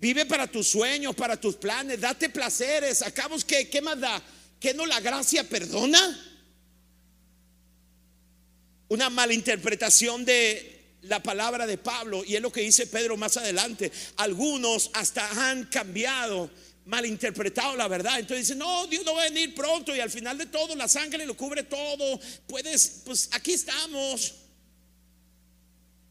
[0.00, 3.02] Vive para tus sueños, para tus planes, date placeres.
[3.02, 4.22] Acabos que, ¿qué más da?
[4.58, 6.26] ¿Que no la gracia perdona?
[8.88, 13.90] Una malinterpretación de la palabra de Pablo, y es lo que dice Pedro más adelante.
[14.16, 16.50] Algunos hasta han cambiado
[16.86, 18.18] malinterpretado la verdad.
[18.18, 20.88] Entonces dicen, no, Dios no va a venir pronto y al final de todo la
[20.88, 22.20] sangre lo cubre todo.
[22.46, 24.34] Puedes, pues aquí estamos.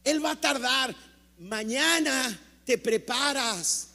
[0.04, 0.94] Él va a tardar.
[1.38, 3.88] Mañana te preparas.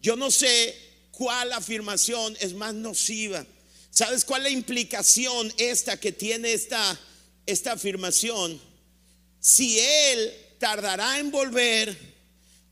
[0.00, 0.74] Yo no sé
[1.10, 3.44] cuál afirmación es más nociva.
[3.90, 7.00] ¿Sabes cuál es la implicación esta que tiene esta,
[7.46, 8.60] esta afirmación?
[9.40, 12.15] Si Él tardará en volver,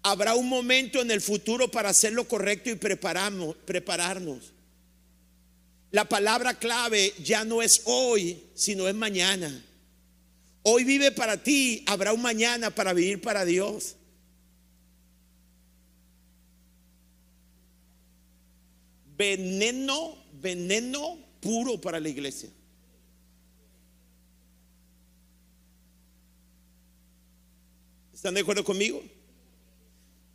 [0.04, 3.56] habrá un momento en el futuro para hacer lo correcto y prepararnos.
[3.64, 4.52] prepararnos.
[5.90, 9.64] La palabra clave ya no es hoy, sino es mañana.
[10.62, 13.96] Hoy vive para ti, habrá un mañana para vivir para Dios.
[19.16, 22.50] Veneno, veneno puro para la iglesia.
[28.12, 29.02] ¿Están de acuerdo conmigo?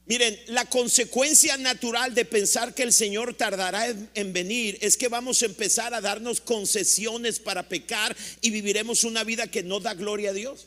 [0.10, 5.44] Miren, la consecuencia natural de pensar que el Señor tardará en, venir es que vamos
[5.44, 10.32] a empezar a darnos concesiones para pecar y viviremos una vida que no da gloria
[10.32, 10.66] a Dios.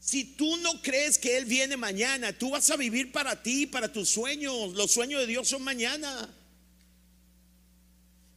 [0.00, 3.92] Si tú no crees que Él viene mañana, tú vas a vivir para ti, para
[3.92, 4.74] tus sueños.
[4.74, 6.34] Los sueños de Dios son mañana.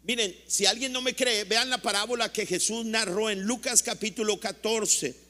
[0.03, 4.39] Miren, si alguien no me cree, vean la parábola que Jesús narró en Lucas capítulo
[4.39, 5.22] 14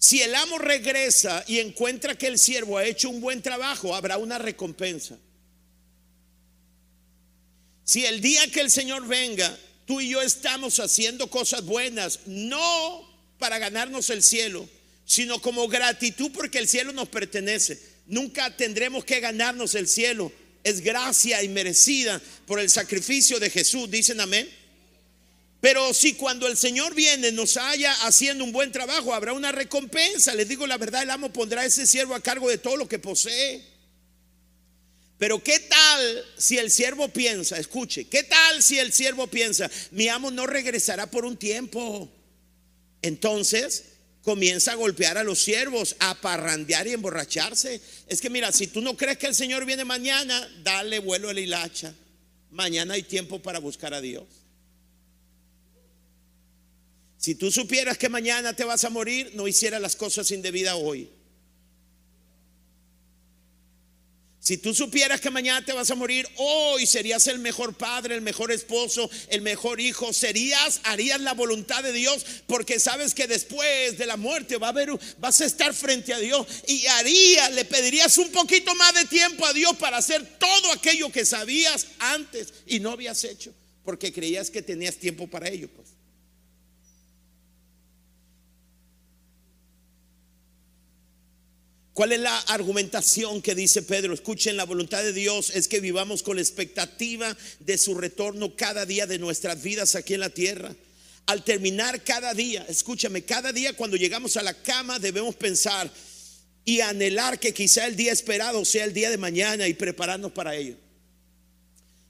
[0.00, 4.16] Si el amo regresa y encuentra que el siervo ha hecho un buen trabajo, habrá
[4.16, 5.18] una recompensa.
[7.84, 13.06] Si el día que el Señor venga, tú y yo estamos haciendo cosas buenas, no
[13.38, 14.66] para ganarnos el cielo,
[15.04, 17.78] sino como gratitud porque el cielo nos pertenece.
[18.06, 20.32] Nunca tendremos que ganarnos el cielo.
[20.64, 23.90] Es gracia y merecida por el sacrificio de Jesús.
[23.90, 24.48] Dicen amén.
[25.60, 30.34] Pero si cuando el Señor viene nos haya haciendo un buen trabajo, habrá una recompensa.
[30.34, 32.88] Les digo la verdad, el amo pondrá a ese siervo a cargo de todo lo
[32.88, 33.62] que posee.
[35.18, 40.08] Pero ¿qué tal si el siervo piensa, escuche, qué tal si el siervo piensa, mi
[40.08, 42.10] amo no regresará por un tiempo?
[43.02, 43.84] Entonces
[44.22, 47.82] comienza a golpear a los siervos, a parrandear y emborracharse.
[48.06, 51.34] Es que mira, si tú no crees que el Señor viene mañana, dale vuelo a
[51.34, 51.94] la hilacha.
[52.50, 54.39] Mañana hay tiempo para buscar a Dios.
[57.20, 61.10] Si tú supieras que mañana te vas a morir, no hicieras las cosas indebidas hoy.
[64.38, 68.22] Si tú supieras que mañana te vas a morir, hoy serías el mejor padre, el
[68.22, 70.14] mejor esposo, el mejor hijo.
[70.14, 74.70] Serías, harías la voluntad de Dios, porque sabes que después de la muerte va a
[74.70, 79.04] haber, vas a estar frente a Dios y harías, le pedirías un poquito más de
[79.04, 83.52] tiempo a Dios para hacer todo aquello que sabías antes y no habías hecho,
[83.84, 85.68] porque creías que tenías tiempo para ello.
[85.68, 85.99] Pues.
[91.92, 94.14] ¿Cuál es la argumentación que dice Pedro?
[94.14, 98.86] Escuchen, la voluntad de Dios es que vivamos con la expectativa de su retorno cada
[98.86, 100.74] día de nuestras vidas aquí en la tierra.
[101.26, 105.90] Al terminar cada día, escúchame, cada día cuando llegamos a la cama debemos pensar
[106.64, 110.54] y anhelar que quizá el día esperado sea el día de mañana y prepararnos para
[110.54, 110.76] ello.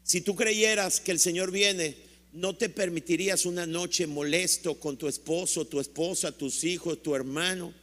[0.03, 1.97] Si tú creyeras que el Señor viene,
[2.33, 7.80] no te permitirías una noche molesto con tu esposo, tu esposa, tus hijos, tu hermano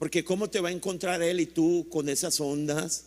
[0.00, 3.04] porque ¿cómo te va a encontrar Él y tú con esas ondas?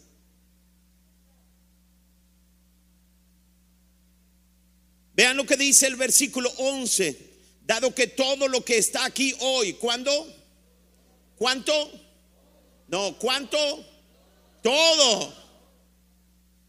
[5.15, 7.31] Vean lo que dice el versículo 11.
[7.65, 10.11] Dado que todo lo que está aquí hoy, ¿cuándo?
[11.35, 11.73] ¿Cuánto?
[12.89, 13.57] No, ¿cuánto?
[14.61, 15.33] Todo.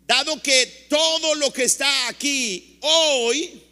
[0.07, 3.63] Dado que todo lo que está aquí hoy,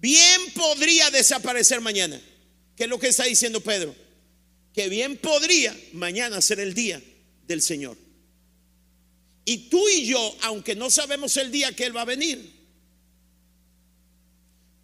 [0.00, 2.20] bien podría desaparecer mañana.
[2.74, 4.05] ¿Qué es lo que está diciendo Pedro?
[4.76, 7.02] Que bien podría mañana ser el día
[7.48, 7.96] del Señor.
[9.46, 12.52] Y tú y yo, aunque no sabemos el día que Él va a venir,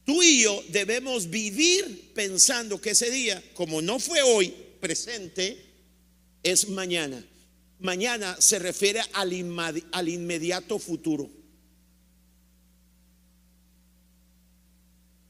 [0.07, 5.63] tú y yo debemos vivir pensando que ese día, como no fue hoy presente,
[6.43, 7.23] es mañana.
[7.79, 9.31] Mañana se refiere al,
[9.93, 11.29] al inmediato futuro.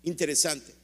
[0.05, 0.82] Interesante.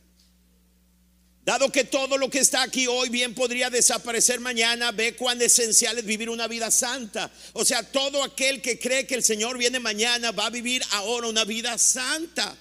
[1.48, 5.96] Dado que todo lo que está aquí hoy bien podría desaparecer mañana, ve cuán esencial
[5.96, 7.32] es vivir una vida santa.
[7.54, 11.26] O sea, todo aquel que cree que el Señor viene mañana va a vivir ahora
[11.26, 12.54] una vida santa.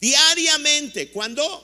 [0.00, 1.62] Diariamente, cuando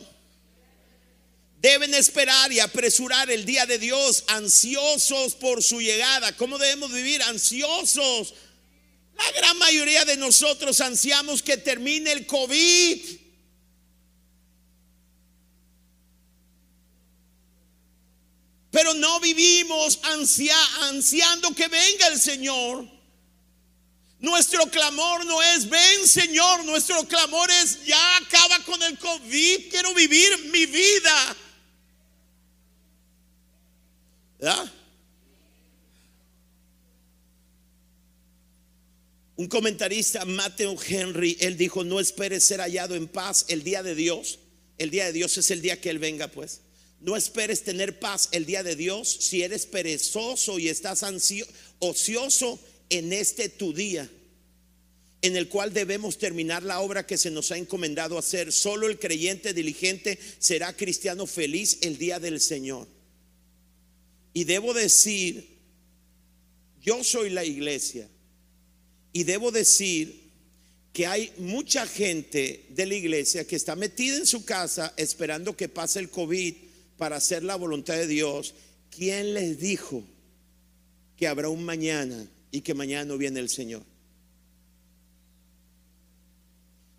[1.61, 6.37] deben esperar y apresurar el día de Dios, ansiosos por su llegada.
[6.37, 7.21] ¿Cómo debemos vivir?
[7.25, 8.35] Ansiosos.
[9.17, 13.19] La gran mayoría de nosotros ansiamos que termine el COVID.
[18.71, 22.87] Pero no vivimos ansiando que venga el Señor.
[24.21, 29.95] Nuestro clamor no es, ven Señor, nuestro clamor es, ya acaba con el COVID, quiero
[29.95, 31.37] vivir mi vida.
[39.37, 43.95] Un comentarista, Matthew Henry, él dijo, no esperes ser hallado en paz el día de
[43.95, 44.39] Dios.
[44.77, 46.61] El día de Dios es el día que Él venga, pues.
[47.01, 51.03] No esperes tener paz el día de Dios si eres perezoso y estás
[51.79, 54.11] ocioso en este tu día,
[55.23, 58.53] en el cual debemos terminar la obra que se nos ha encomendado hacer.
[58.53, 62.87] Solo el creyente diligente será cristiano feliz el día del Señor.
[64.35, 65.59] Y debo decir,
[66.83, 68.09] yo soy la iglesia,
[69.13, 70.31] y debo decir
[70.93, 75.69] que hay mucha gente de la iglesia que está metida en su casa esperando que
[75.69, 76.70] pase el COVID
[77.01, 78.55] para hacer la voluntad de Dios,
[78.91, 80.05] ¿quién les dijo
[81.17, 83.83] que habrá un mañana y que mañana no viene el Señor?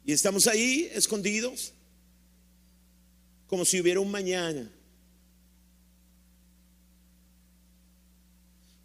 [0.03, 1.73] Y estamos ahí escondidos,
[3.45, 4.71] como si hubiera un mañana.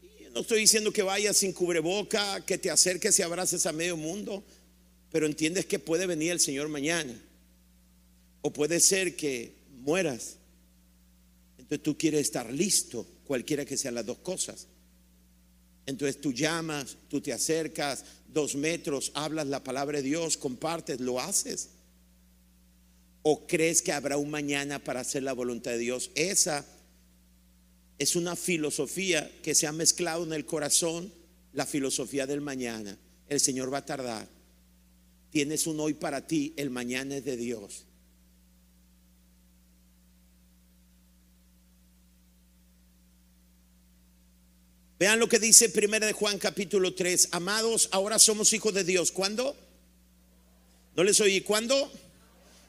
[0.03, 3.97] Y no estoy diciendo que vayas sin cubreboca, que te acerques y abraces a medio
[3.97, 4.45] mundo,
[5.11, 7.19] pero entiendes que puede venir el Señor mañana.
[8.43, 10.36] O puede ser que mueras
[11.67, 14.69] entonces tú quieres estar listo, cualquiera que sean las dos cosas.
[15.85, 21.19] Entonces tú llamas, tú te acercas dos metros, hablas la palabra de Dios, compartes, lo
[21.19, 21.71] haces.
[23.23, 26.13] ¿O crees que habrá un mañana para hacer la voluntad de Dios?
[26.15, 26.65] Esa
[27.99, 31.13] es una filosofía que se ha mezclado en el corazón,
[31.53, 32.97] la filosofía del mañana.
[33.29, 34.29] El Señor va a tardar.
[35.31, 37.86] Tienes un hoy para ti, el mañana es de Dios.
[44.99, 47.29] Vean lo que dice Primera de Juan capítulo 3.
[47.33, 49.13] Amados, ahora somos hijos de Dios.
[49.13, 49.55] ¿Cuándo?
[50.97, 51.43] No les oí.
[51.43, 51.93] ¿Cuándo?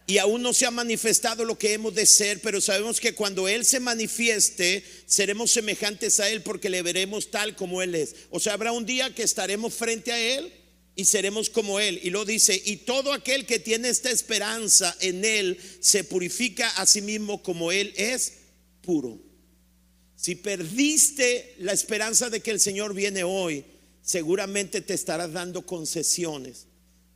[0.07, 3.47] Y aún no se ha manifestado lo que hemos de ser, pero sabemos que cuando
[3.47, 8.15] Él se manifieste, seremos semejantes a Él porque le veremos tal como Él es.
[8.29, 10.51] O sea, habrá un día que estaremos frente a Él
[10.97, 11.99] y seremos como Él.
[12.03, 16.85] Y lo dice, y todo aquel que tiene esta esperanza en Él se purifica a
[16.85, 18.33] sí mismo como Él es
[18.81, 19.26] puro.
[20.17, 23.63] Si perdiste la esperanza de que el Señor viene hoy,
[24.01, 26.65] seguramente te estarás dando concesiones,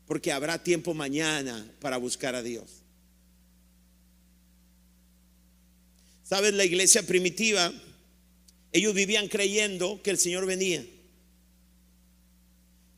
[0.06, 2.70] porque habrá tiempo mañana para buscar a Dios.
[6.24, 6.54] ¿Sabes?
[6.54, 7.74] La iglesia primitiva,
[8.72, 10.86] ellos vivían creyendo que el Señor venía.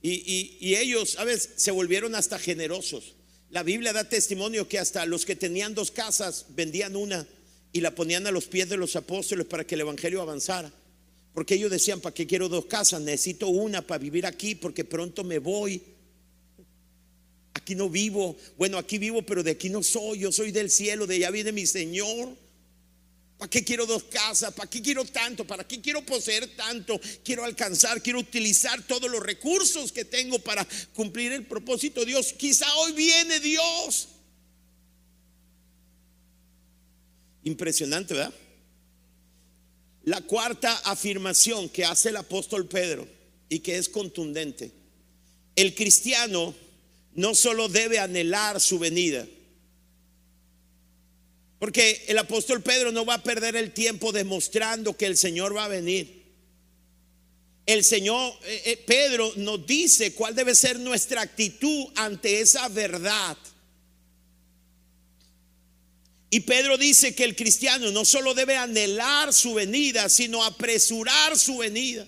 [0.01, 1.51] Y, y ellos, ¿sabes?
[1.55, 3.15] Se volvieron hasta generosos.
[3.49, 7.25] La Biblia da testimonio que hasta los que tenían dos casas vendían una
[7.73, 10.71] y la ponían a los pies de los apóstoles para que el Evangelio avanzara.
[11.33, 13.01] Porque ellos decían, ¿para qué quiero dos casas?
[13.01, 15.81] Necesito una para vivir aquí porque pronto me voy.
[17.55, 18.37] Aquí no vivo.
[18.57, 20.19] Bueno, aquí vivo, pero de aquí no soy.
[20.19, 22.37] Yo soy del cielo, de allá viene mi Señor.
[23.39, 24.53] ¿Para qué quiero dos casas?
[24.53, 25.45] ¿Para qué quiero tanto?
[25.45, 27.01] ¿Para qué quiero poseer tanto?
[27.25, 32.33] Quiero alcanzar, quiero utilizar todos los recursos que tengo para cumplir el propósito de Dios.
[32.33, 34.09] Quizá hoy viene Dios
[37.43, 38.33] Impresionante, ¿verdad?
[40.03, 43.07] La cuarta afirmación que hace el apóstol Pedro
[43.49, 44.71] y que es contundente.
[45.55, 46.53] El cristiano
[47.13, 49.25] no solo debe anhelar su venida,
[51.59, 55.65] porque el apóstol Pedro no va a perder el tiempo demostrando que el Señor va
[55.65, 56.23] a venir.
[57.65, 63.37] El Señor, eh, eh, Pedro nos dice cuál debe ser nuestra actitud ante esa verdad.
[66.33, 71.57] Y Pedro dice que el cristiano no solo debe anhelar su venida, sino apresurar su
[71.57, 72.07] venida.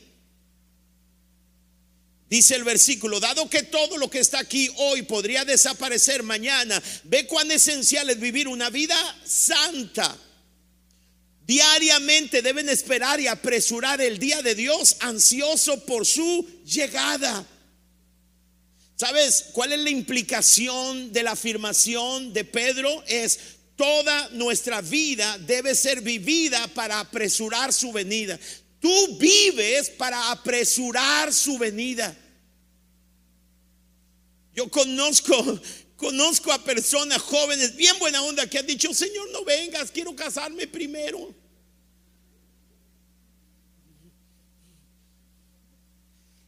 [2.28, 7.28] Dice el versículo, dado que todo lo que está aquí hoy podría desaparecer mañana, ve
[7.28, 10.18] cuán esencial es vivir una vida santa.
[11.46, 17.46] Diariamente deben esperar y apresurar el día de Dios, ansioso por su llegada.
[18.96, 23.04] ¿Sabes cuál es la implicación de la afirmación de Pedro?
[23.08, 28.40] Es toda nuestra vida debe ser vivida para apresurar su venida.
[28.80, 32.16] Tú vives para apresurar su venida.
[34.54, 35.60] Yo conozco,
[35.98, 40.68] conozco a personas jóvenes bien buena onda que han dicho, Señor, no vengas, quiero casarme
[40.68, 41.34] primero.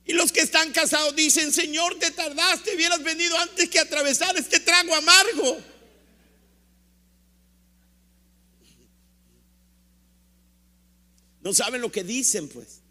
[0.05, 4.61] Y los que están casados dicen, Señor, te tardaste, hubieras venido antes que atravesar este
[4.61, 5.57] trago amargo.
[11.47, 12.81] No saben lo que dicen, pues.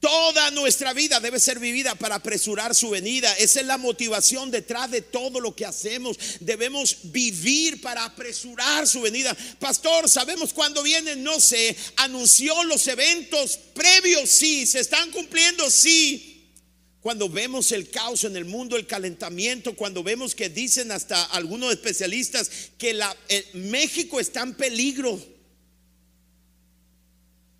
[0.00, 3.32] Toda nuestra vida debe ser vivida para apresurar su venida.
[3.34, 6.18] Esa es la motivación detrás de todo lo que hacemos.
[6.40, 9.32] Debemos vivir para apresurar su venida.
[9.60, 11.14] Pastor, ¿sabemos cuándo viene?
[11.14, 11.76] No sé.
[11.98, 14.66] Anunció los eventos previos, sí.
[14.66, 15.70] ¿Se están cumpliendo?
[15.70, 16.50] Sí.
[17.00, 21.70] Cuando vemos el caos en el mundo, el calentamiento, cuando vemos que dicen hasta algunos
[21.70, 23.16] especialistas que la,
[23.52, 25.35] México está en peligro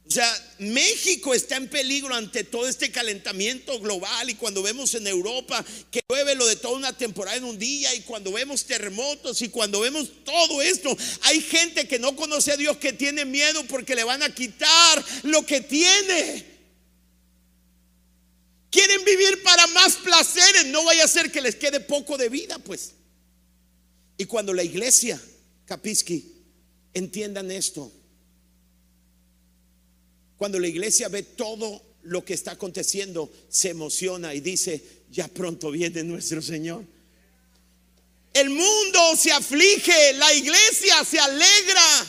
[0.08, 5.06] o sea, México está en peligro ante todo este calentamiento global y cuando vemos en
[5.08, 9.42] Europa que llueve lo de toda una temporada en un día y cuando vemos terremotos
[9.42, 13.64] y cuando vemos todo esto, hay gente que no conoce a Dios que tiene miedo
[13.64, 16.56] porque le van a quitar lo que tiene.
[18.70, 22.60] Quieren vivir para más placeres, no vaya a ser que les quede poco de vida,
[22.60, 22.92] pues.
[24.18, 25.20] Y cuando la iglesia,
[25.64, 26.32] Kapiski,
[26.94, 27.92] entiendan esto,
[30.36, 35.70] cuando la iglesia ve todo lo que está aconteciendo, se emociona y dice, ya pronto
[35.70, 36.84] viene nuestro Señor.
[38.32, 42.06] El mundo se aflige, la iglesia se alegra.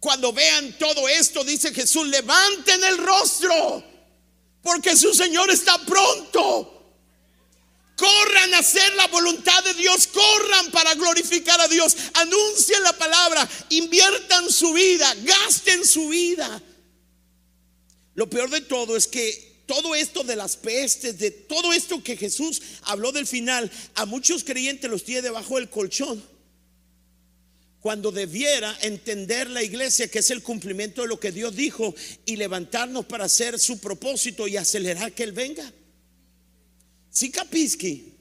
[0.00, 3.84] Cuando vean todo esto, dice Jesús, levanten el rostro,
[4.62, 6.75] porque su Señor está pronto.
[7.96, 13.48] Corran a hacer la voluntad de Dios, corran para glorificar a Dios, anuncien la palabra,
[13.70, 16.62] inviertan su vida, gasten su vida.
[18.14, 22.16] Lo peor de todo es que todo esto de las pestes, de todo esto que
[22.16, 26.22] Jesús habló del final, a muchos creyentes los tiene debajo del colchón.
[27.80, 31.94] Cuando debiera entender la iglesia que es el cumplimiento de lo que Dios dijo
[32.26, 35.72] y levantarnos para hacer su propósito y acelerar que Él venga.
[37.16, 38.12] Sí, capisqui.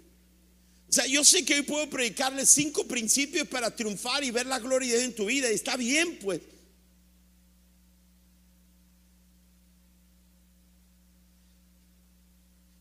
[0.88, 4.58] O sea, yo sé que hoy puedo predicarle cinco principios para triunfar y ver la
[4.58, 5.52] gloria de Dios en tu vida.
[5.52, 6.40] Y está bien, pues.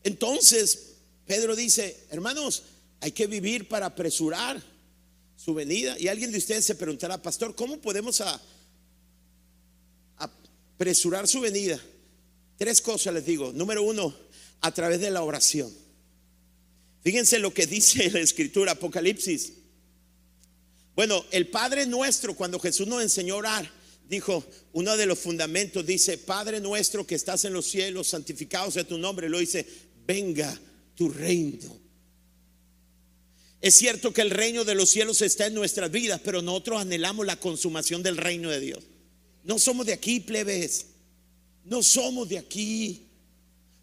[0.05, 0.93] Entonces,
[1.25, 2.63] Pedro dice, hermanos,
[3.01, 4.63] hay que vivir para apresurar
[5.35, 5.99] su venida.
[5.99, 8.23] Y alguien de ustedes se preguntará, pastor, ¿cómo podemos
[10.15, 11.77] apresurar su venida?
[12.57, 13.51] Tres cosas les digo.
[13.51, 14.15] Número uno,
[14.61, 15.83] a través de la oración.
[17.05, 19.53] Fíjense lo que dice la escritura, Apocalipsis.
[20.95, 23.71] Bueno, el Padre nuestro, cuando Jesús nos enseñó a orar,
[24.09, 24.43] dijo,
[24.73, 28.97] uno de los fundamentos dice, Padre nuestro que estás en los cielos, santificado sea tu
[28.97, 29.29] nombre.
[29.29, 29.67] Lo dice,
[30.07, 30.59] venga
[30.95, 31.79] tu reino.
[33.61, 37.23] Es cierto que el reino de los cielos está en nuestras vidas, pero nosotros anhelamos
[37.27, 38.83] la consumación del reino de Dios.
[39.43, 40.87] No somos de aquí, plebes.
[41.65, 43.11] No somos de aquí.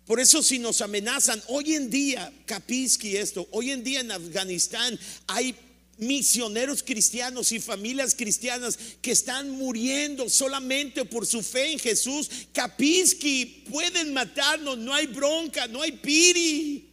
[0.06, 4.98] Por eso si nos amenazan, hoy en día, Kapiski esto, hoy en día en Afganistán
[5.26, 5.54] hay
[5.98, 12.28] misioneros cristianos y familias cristianas que están muriendo solamente por su fe en Jesús.
[12.52, 16.90] Kapiski, pueden matarnos, no hay bronca, no hay piri.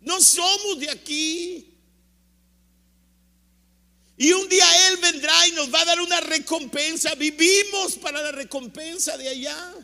[0.00, 1.72] No somos de aquí.
[4.18, 7.14] Y un día Él vendrá y nos va a dar una recompensa.
[7.14, 9.74] Vivimos para la recompensa de allá.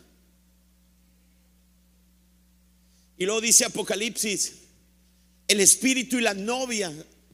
[3.23, 4.51] Y luego dice Apocalipsis,
[5.47, 6.91] el espíritu y la novia,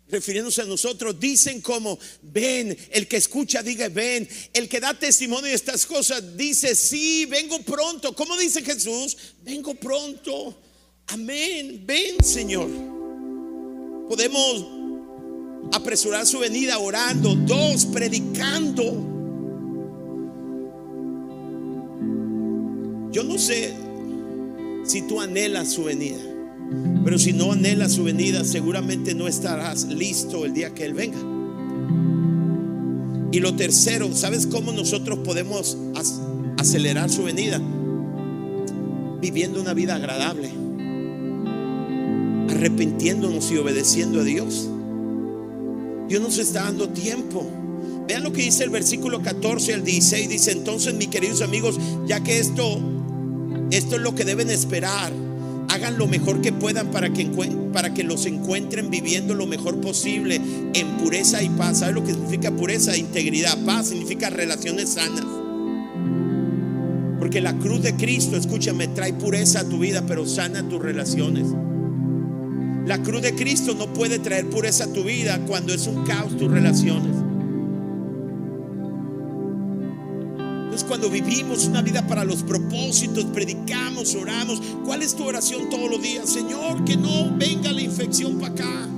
[0.08, 5.50] refiriéndose a nosotros, dicen como, ven, el que escucha diga, ven, el que da testimonio
[5.50, 8.14] de estas cosas dice, sí, vengo pronto.
[8.14, 9.18] ¿Cómo dice Jesús?
[9.42, 10.62] Vengo pronto.
[11.08, 12.70] Amén, ven Señor.
[14.08, 14.68] Podemos
[15.72, 18.84] apresurar su venida orando, dos, predicando.
[23.12, 23.89] Yo no sé
[24.86, 26.20] si tú anhelas su venida.
[27.04, 31.20] Pero si no anhelas su venida, seguramente no estarás listo el día que Él venga.
[33.32, 35.78] Y lo tercero, ¿sabes cómo nosotros podemos
[36.58, 37.62] acelerar su venida?
[39.22, 40.50] viviendo una vida agradable,
[42.50, 44.70] arrepintiéndonos y obedeciendo a Dios.
[46.08, 47.46] Dios nos está dando tiempo.
[48.08, 50.30] Vean lo que dice el versículo 14 al 16.
[50.30, 52.80] Dice, entonces, mis queridos amigos, ya que esto,
[53.72, 55.12] esto es lo que deben esperar,
[55.70, 57.26] hagan lo mejor que puedan para que,
[57.72, 60.42] para que los encuentren viviendo lo mejor posible
[60.74, 61.80] en pureza y paz.
[61.80, 62.98] ¿Sabes lo que significa pureza?
[62.98, 63.58] Integridad.
[63.66, 65.26] Paz significa relaciones sanas.
[67.20, 71.46] Porque la cruz de Cristo, escúchame, trae pureza a tu vida, pero sana tus relaciones.
[72.88, 76.36] La cruz de Cristo no puede traer pureza a tu vida cuando es un caos
[76.38, 77.29] tus relaciones.
[80.90, 86.02] Cuando vivimos una vida para los propósitos, predicamos, oramos, ¿cuál es tu oración todos los
[86.02, 86.28] días?
[86.28, 88.90] Señor, que no venga la infección para acá.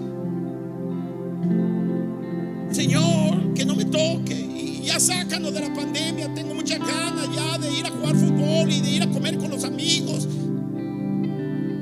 [2.71, 4.33] Señor, que no me toque.
[4.33, 6.33] Y ya sácanos de la pandemia.
[6.33, 9.51] Tengo muchas ganas ya de ir a jugar fútbol y de ir a comer con
[9.51, 10.29] los amigos.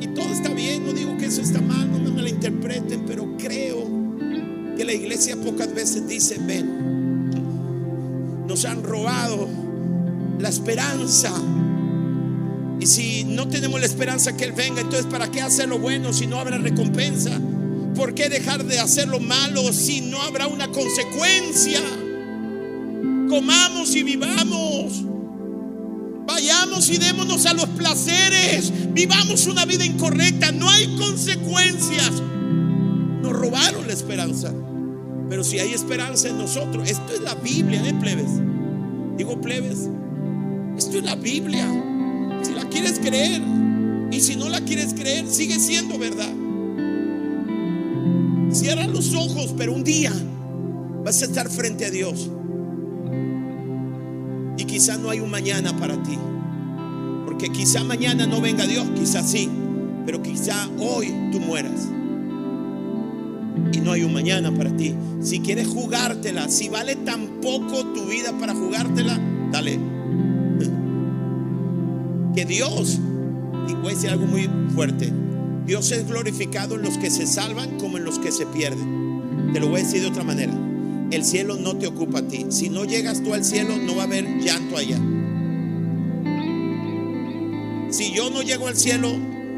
[0.01, 3.37] Y todo está bien, no digo que eso está mal, no me la interpreten, pero
[3.37, 3.85] creo
[4.75, 7.29] que la iglesia pocas veces dice, ven,
[8.47, 9.68] nos han robado
[10.39, 11.31] la esperanza.
[12.79, 16.13] Y si no tenemos la esperanza que Él venga, entonces ¿para qué hacer lo bueno
[16.13, 17.39] si no habrá recompensa?
[17.95, 21.81] ¿Por qué dejar de hacer lo malo si no habrá una consecuencia?
[23.27, 25.03] Comamos y vivamos.
[26.25, 28.71] Vayamos y démonos a los placeres.
[28.93, 30.51] Vivamos una vida incorrecta.
[30.51, 32.11] No hay consecuencias.
[33.21, 34.53] Nos robaron la esperanza.
[35.29, 38.29] Pero si hay esperanza en nosotros, esto es la Biblia, ¿eh, plebes?
[39.17, 39.89] Digo, plebes,
[40.79, 41.67] esto es la Biblia.
[42.41, 43.41] Si la quieres creer
[44.11, 46.33] y si no la quieres creer, sigue siendo verdad.
[48.51, 50.13] Cierra los ojos, pero un día
[51.03, 52.31] vas a estar frente a Dios.
[54.57, 56.17] Y quizá no hay un mañana para ti.
[57.25, 59.49] Porque quizá mañana no venga Dios, quizá sí.
[60.05, 61.89] Pero quizá hoy tú mueras.
[63.73, 64.95] Y no hay un mañana para ti.
[65.21, 69.19] Si quieres jugártela, si vale tan poco tu vida para jugártela,
[69.51, 69.98] dale.
[72.45, 72.99] Dios,
[73.67, 75.11] y voy a decir algo muy fuerte,
[75.65, 79.51] Dios es glorificado en los que se salvan como en los que se pierden.
[79.53, 80.53] Te lo voy a decir de otra manera.
[81.11, 82.45] El cielo no te ocupa a ti.
[82.49, 84.99] Si no llegas tú al cielo, no va a haber llanto allá.
[87.89, 89.11] Si yo no llego al cielo,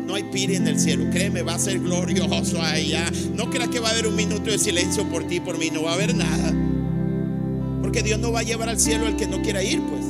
[0.08, 1.06] no hay pire en el cielo.
[1.12, 3.12] Créeme, va a ser glorioso allá.
[3.36, 5.70] No creas que va a haber un minuto de silencio por ti, por mí.
[5.72, 6.54] No va a haber nada.
[7.82, 10.01] Porque Dios no va a llevar al cielo al que no quiera ir, pues.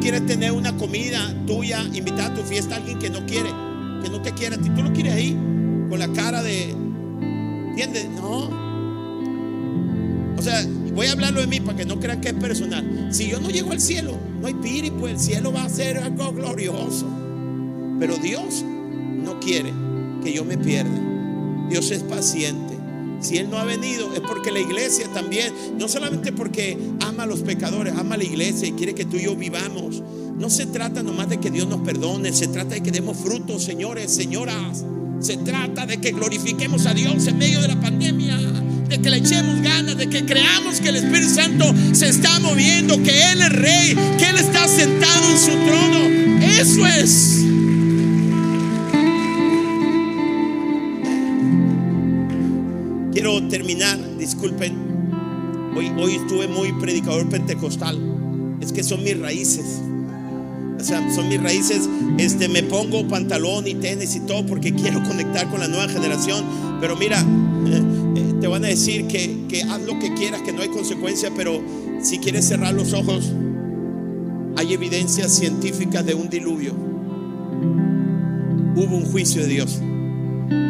[0.00, 3.50] Quieres tener una comida tuya, invitar a tu fiesta a alguien que no quiere,
[4.02, 4.70] que no te quiere ti.
[4.70, 5.36] Tú lo quieres ahí,
[5.88, 6.70] con la cara de.
[7.70, 8.08] ¿Entiendes?
[8.10, 8.48] No.
[10.38, 13.08] O sea, voy a hablarlo de mí para que no crean que es personal.
[13.10, 15.98] Si yo no llego al cielo, no hay piri, pues el cielo va a ser
[15.98, 17.06] algo glorioso.
[17.98, 19.70] Pero Dios no quiere
[20.24, 20.98] que yo me pierda.
[21.68, 22.69] Dios es paciente.
[23.20, 27.26] Si Él no ha venido es porque la iglesia también, no solamente porque ama a
[27.26, 30.02] los pecadores, ama a la iglesia y quiere que tú y yo vivamos.
[30.38, 33.62] No se trata nomás de que Dios nos perdone, se trata de que demos frutos,
[33.62, 34.84] señores, señoras.
[35.20, 38.38] Se trata de que glorifiquemos a Dios en medio de la pandemia,
[38.88, 43.02] de que le echemos ganas, de que creamos que el Espíritu Santo se está moviendo,
[43.02, 46.40] que Él es rey, que Él está sentado en su trono.
[46.58, 47.59] Eso es.
[53.50, 54.74] Terminar, disculpen.
[55.76, 57.98] Hoy, hoy estuve muy predicador pentecostal.
[58.60, 59.82] Es que son mis raíces.
[60.78, 61.88] O sea, son mis raíces.
[62.16, 66.44] Este, me pongo pantalón y tenis y todo porque quiero conectar con la nueva generación.
[66.80, 67.82] Pero mira, eh,
[68.16, 71.30] eh, te van a decir que, que haz lo que quieras, que no hay consecuencia.
[71.36, 71.60] Pero
[72.00, 73.32] si quieres cerrar los ojos,
[74.56, 76.72] hay evidencias científicas de un diluvio.
[78.76, 79.80] Hubo un juicio de Dios.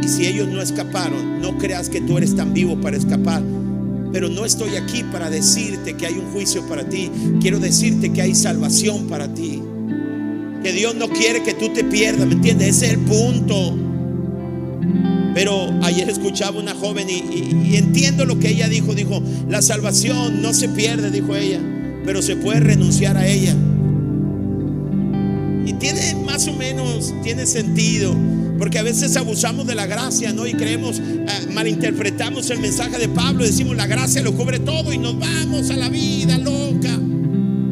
[0.03, 3.43] Y si ellos no escaparon, no creas que tú eres tan vivo para escapar.
[4.12, 7.11] Pero no estoy aquí para decirte que hay un juicio para ti.
[7.41, 9.62] Quiero decirte que hay salvación para ti.
[10.62, 12.76] Que Dios no quiere que tú te pierdas, ¿me entiendes?
[12.76, 13.76] Ese es el punto.
[15.34, 18.95] Pero ayer escuchaba una joven y, y, y, entiendo lo que ella dijo.
[18.95, 21.61] Dijo, la salvación no se pierde, dijo ella,
[22.05, 23.55] pero se puede renunciar a ella.
[25.64, 28.14] Y tiene más o menos, tiene sentido.
[28.61, 30.46] Porque a veces abusamos de la gracia, ¿no?
[30.46, 34.98] Y creemos, eh, malinterpretamos el mensaje de Pablo, decimos la gracia lo cubre todo y
[34.98, 37.00] nos vamos a la vida loca.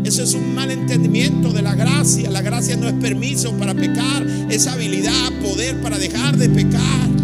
[0.03, 2.30] Eso es un mal entendimiento de la gracia.
[2.30, 7.18] La gracia no es permiso para pecar, es habilidad, poder para dejar de pecar.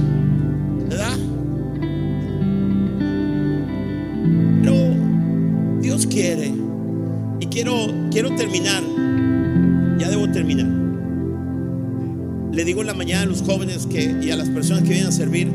[12.85, 15.51] En la mañana a los jóvenes que, y a las personas que vienen a servir,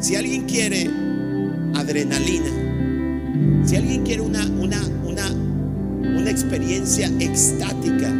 [0.00, 0.90] si alguien quiere
[1.74, 8.12] adrenalina, si alguien quiere una, una, una, una experiencia extática,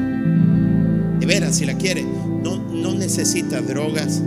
[1.18, 4.22] de veras, si la quiere, no, no necesita drogas,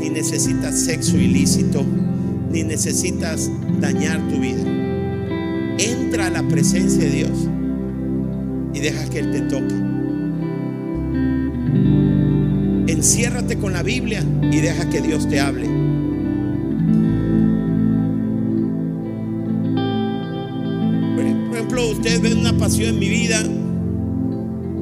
[0.00, 1.86] ni necesitas sexo ilícito,
[2.50, 3.48] ni necesitas
[3.80, 4.64] dañar tu vida.
[5.78, 7.48] Entra a la presencia de Dios
[8.74, 9.81] y deja que Él te toque.
[13.02, 15.66] Enciérrate con la Biblia y deja que Dios te hable.
[21.16, 23.42] Por ejemplo, ustedes ven una pasión en mi vida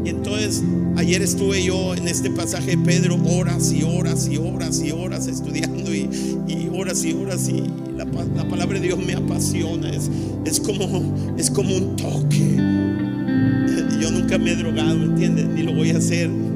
[0.05, 0.63] y entonces
[0.97, 5.27] ayer estuve yo en este pasaje de Pedro horas y horas y horas y horas
[5.27, 7.65] estudiando y, horas y horas y
[7.97, 9.89] la, palabra de Dios me apasiona.
[9.89, 10.11] Es,
[10.45, 12.57] es, como, es como un toque.
[13.99, 15.47] Yo nunca me he drogado, ¿me entiendes?
[15.47, 16.50] Ni lo voy a hacer.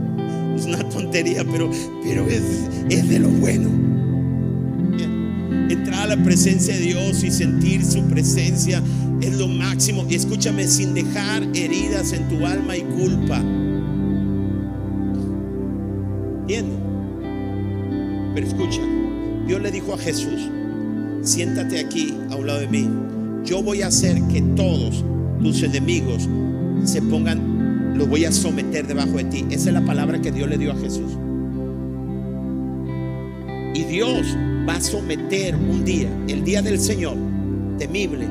[0.64, 1.70] Es una tontería, pero,
[2.02, 2.42] pero es,
[2.88, 3.68] es de lo bueno.
[5.68, 8.82] Entrar a la presencia de Dios y sentir su presencia
[9.20, 10.06] es lo máximo.
[10.08, 13.42] Y escúchame, sin dejar heridas en tu alma y culpa.
[16.40, 16.78] ¿Entiendes?
[18.34, 18.80] Pero escucha,
[19.46, 20.48] Dios le dijo a Jesús,
[21.20, 22.88] siéntate aquí a un lado de mí.
[23.44, 25.04] Yo voy a hacer que todos
[25.42, 26.26] tus enemigos
[26.84, 27.53] se pongan,
[27.95, 29.47] los voy a someter debajo de ti.
[29.51, 31.12] Esa es la palabra que Dios le dio a Jesús.
[33.74, 34.36] Y Dios
[34.68, 37.16] va a someter un día, el día del Señor,
[37.78, 38.26] temible,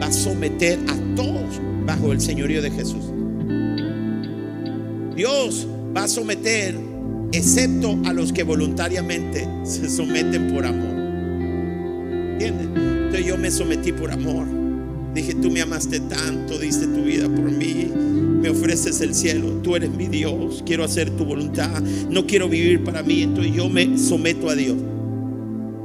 [0.00, 3.04] va a someter a todos bajo el señorío de Jesús.
[5.14, 6.76] Dios va a someter,
[7.32, 10.92] excepto a los que voluntariamente se someten por amor.
[12.32, 12.66] ¿Entiendes?
[12.66, 14.61] Entonces yo me sometí por amor.
[15.14, 17.90] Dije, tú me amaste tanto, diste tu vida por mí,
[18.40, 22.82] me ofreces el cielo, tú eres mi Dios, quiero hacer tu voluntad, no quiero vivir
[22.82, 24.76] para mí, entonces yo me someto a Dios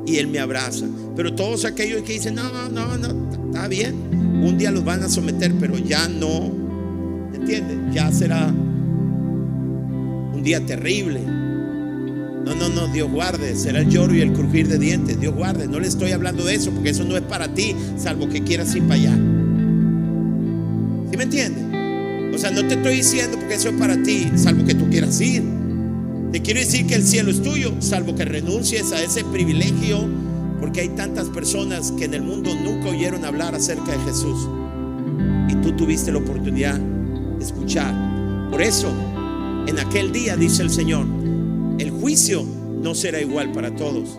[0.06, 0.86] y Él me abraza.
[1.16, 3.96] Pero todos aquellos que dicen, no, no, no, está bien,
[4.42, 6.52] un día los van a someter, pero ya no,
[7.34, 7.94] ¿entiendes?
[7.94, 11.20] Ya será un día terrible.
[12.48, 15.68] No, no, no, Dios guarde, será el lloro y el crujir de dientes, Dios guarde,
[15.68, 18.74] no le estoy hablando de eso, porque eso no es para ti, salvo que quieras
[18.74, 19.16] ir para allá.
[21.12, 21.66] ¿Sí me entiendes?
[22.34, 25.20] O sea, no te estoy diciendo porque eso es para ti, salvo que tú quieras
[25.20, 25.44] ir.
[26.32, 30.08] Te quiero decir que el cielo es tuyo, salvo que renuncies a ese privilegio,
[30.62, 34.48] porque hay tantas personas que en el mundo nunca oyeron hablar acerca de Jesús.
[35.50, 37.94] Y tú tuviste la oportunidad de escuchar.
[38.50, 38.88] Por eso,
[39.68, 41.17] en aquel día, dice el Señor,
[41.80, 42.44] el juicio
[42.82, 44.18] no será igual para todos.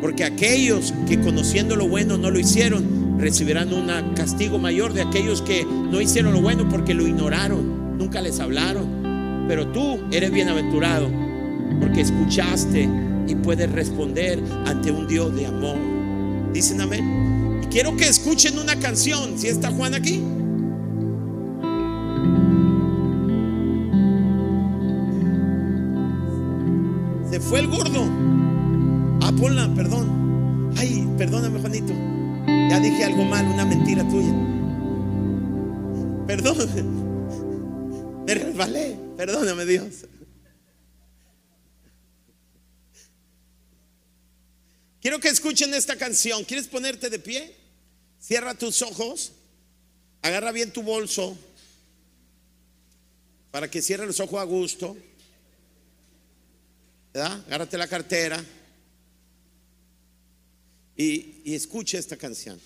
[0.00, 5.40] Porque aquellos que conociendo lo bueno no lo hicieron, recibirán un castigo mayor de aquellos
[5.42, 9.46] que no hicieron lo bueno porque lo ignoraron, nunca les hablaron.
[9.48, 11.08] Pero tú eres bienaventurado
[11.80, 12.88] porque escuchaste
[13.26, 15.76] y puedes responder ante un Dios de amor.
[16.52, 17.60] Dicen amén.
[17.62, 19.38] Y quiero que escuchen una canción.
[19.38, 20.22] Si está Juan aquí?
[27.34, 28.04] Se fue el gordo.
[29.20, 30.72] Ah, ponla, perdón.
[30.78, 31.92] Ay, perdóname, Juanito.
[32.70, 34.32] Ya dije algo mal, una mentira tuya.
[36.28, 38.22] Perdón.
[38.24, 38.96] Me resbalé.
[39.16, 40.06] Perdóname, Dios.
[45.00, 46.44] Quiero que escuchen esta canción.
[46.44, 47.56] ¿Quieres ponerte de pie?
[48.20, 49.32] Cierra tus ojos.
[50.22, 51.36] Agarra bien tu bolso
[53.50, 54.96] para que cierre los ojos a gusto.
[57.14, 57.44] ¿Verdad?
[57.46, 58.44] Agárrate la cartera
[60.96, 62.60] y, y escucha esta canción.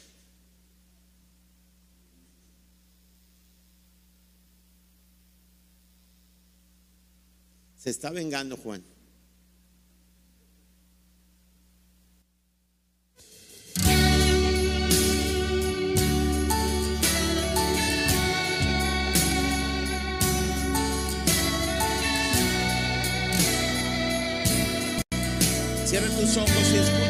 [7.76, 8.82] Se está vengando Juan.
[25.98, 27.07] Cierra tus ojos y escucha.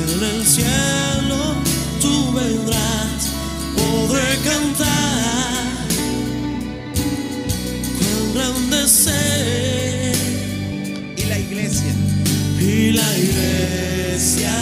[0.00, 1.54] En el cielo
[2.00, 3.30] tú vendrás,
[3.76, 5.64] podré cantar.
[7.98, 10.14] Cuán grande ser.
[11.16, 11.94] Y la iglesia.
[12.60, 14.52] Y la iglesia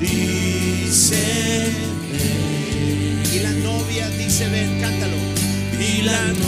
[0.00, 1.24] dice.
[2.10, 3.36] Que...
[3.36, 5.16] Y la novia dice, ven, cántalo.
[5.80, 6.43] Y la novia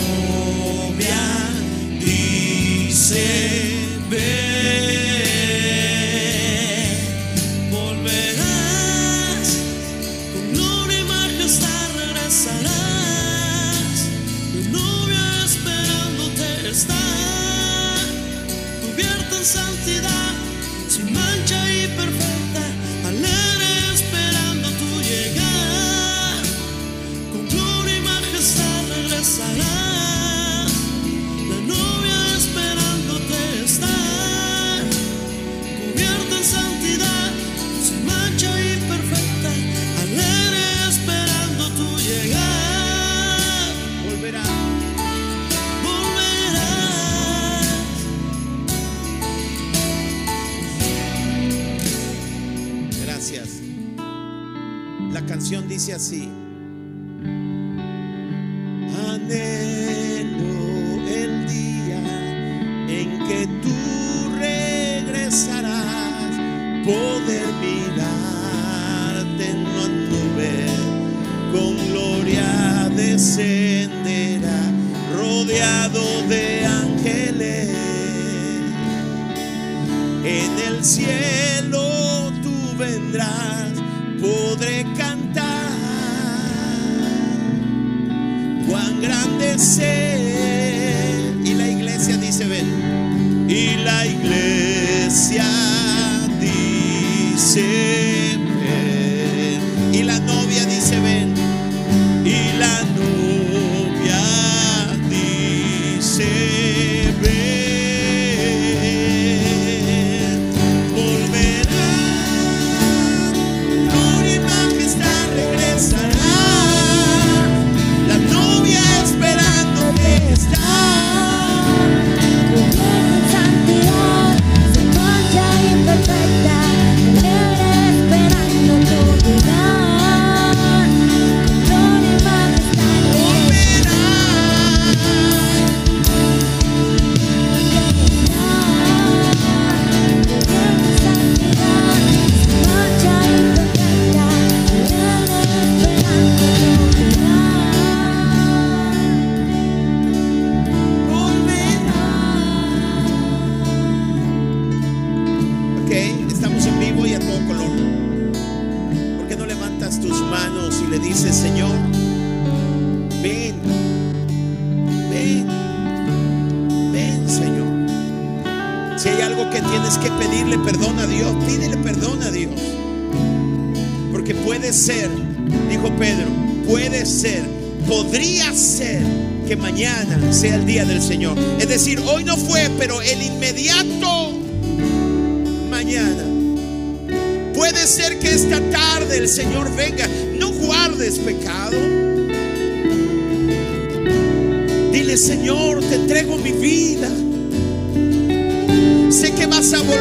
[199.67, 199.96] esa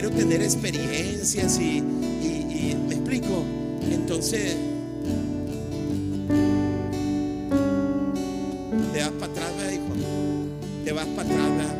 [0.00, 3.42] Quiero tener experiencias y, me explico.
[3.90, 4.54] Entonces,
[8.92, 10.84] te vas para atrás, ¿verdad, hijo?
[10.84, 11.74] Te vas para atrás.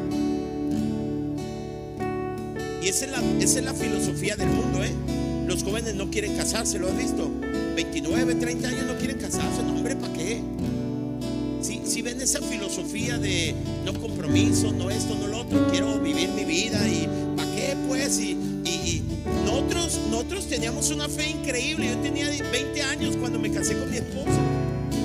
[2.82, 4.90] Y esa es, la, esa es la filosofía del mundo, ¿eh?
[5.46, 7.30] Los jóvenes no quieren casarse, ¿lo has visto?
[7.76, 10.40] 29, 30 años no quieren casarse, no, hombre, ¿para qué?
[11.62, 13.54] Si, si ven esa filosofía de
[13.84, 15.27] no compromiso, no esto, no
[20.68, 21.86] teníamos una fe increíble.
[21.86, 24.38] Yo tenía 20 años cuando me casé con mi esposa.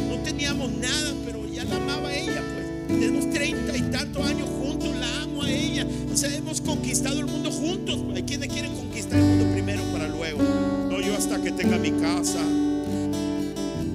[0.09, 2.99] No teníamos nada, pero ya la amaba a ella, pues.
[2.99, 5.88] Tenemos 30 y tantos años juntos, la amo a ella.
[6.11, 7.97] O sea, hemos conquistado el mundo juntos.
[8.14, 10.41] Hay quienes quieren conquistar el mundo primero para luego.
[10.89, 12.43] No, yo hasta que tenga mi casa.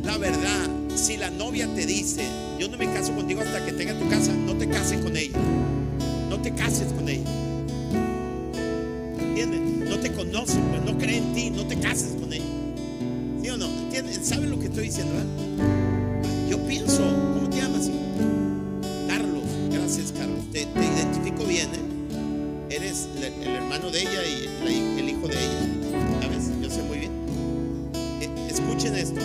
[0.04, 2.22] La verdad, si la novia te dice,
[2.58, 5.38] yo no me caso contigo hasta que tenga tu casa, no te cases con ella.
[6.30, 7.47] No te cases con ella.
[10.02, 12.44] Te conoce, pues no cree en ti, no te cases con ella.
[13.42, 13.66] ¿Sí o no?
[13.66, 14.20] ¿Entiendes?
[14.22, 15.12] ¿Saben lo que estoy diciendo?
[15.12, 16.48] verdad?
[16.48, 17.02] Yo pienso,
[17.34, 17.90] ¿cómo te llamas?
[19.08, 20.44] Carlos, gracias Carlos.
[20.52, 22.76] Te, te identifico bien, ¿eh?
[22.76, 26.20] Eres el, hermano de ella y el hijo de ella.
[26.22, 26.50] ¿Sabes?
[26.62, 27.12] Yo sé muy bien.
[28.20, 29.20] Eh, escuchen esto.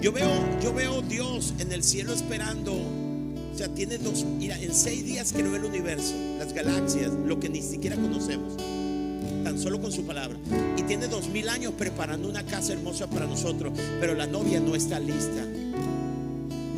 [0.00, 2.72] Yo veo, yo veo Dios en el cielo esperando.
[2.72, 4.24] O sea, tiene dos.
[4.24, 8.54] Mira, en seis días creó el universo, las galaxias, lo que ni siquiera conocemos.
[9.56, 10.38] Solo con su palabra.
[10.76, 13.72] Y tiene dos mil años preparando una casa hermosa para nosotros.
[14.00, 15.44] Pero la novia no está lista.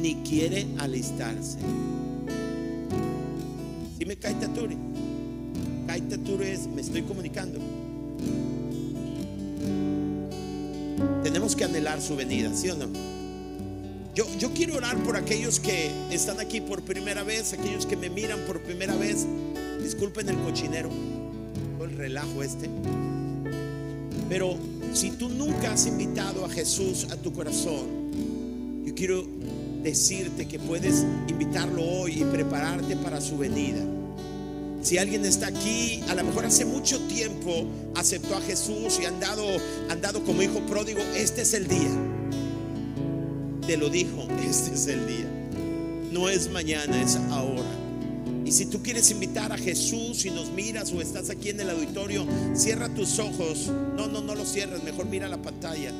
[0.00, 1.58] Ni quiere alistarse.
[3.98, 4.76] Si me cae Taturi.
[5.86, 7.58] Cae Taturi es, me estoy comunicando.
[11.22, 12.86] Tenemos que anhelar su venida, ¿sí o no?
[14.14, 18.10] Yo, yo quiero orar por aquellos que están aquí por primera vez, aquellos que me
[18.10, 19.26] miran por primera vez.
[19.82, 20.90] Disculpen el cochinero,
[21.98, 22.70] relajo este.
[24.28, 24.56] Pero
[24.94, 29.26] si tú nunca has invitado a Jesús a tu corazón, yo quiero
[29.82, 33.82] decirte que puedes invitarlo hoy y prepararte para su venida.
[34.80, 39.18] Si alguien está aquí, a lo mejor hace mucho tiempo aceptó a Jesús y han
[39.20, 41.90] dado, como hijo pródigo, este es el día.
[43.66, 45.26] Te lo dijo, este es el día.
[46.12, 47.77] No es mañana, es ahora.
[48.48, 51.68] Y si tú quieres invitar a Jesús y nos miras o estás aquí en el
[51.68, 53.66] auditorio, cierra tus ojos.
[53.94, 55.92] No, no, no los cierres, mejor mira la pantalla.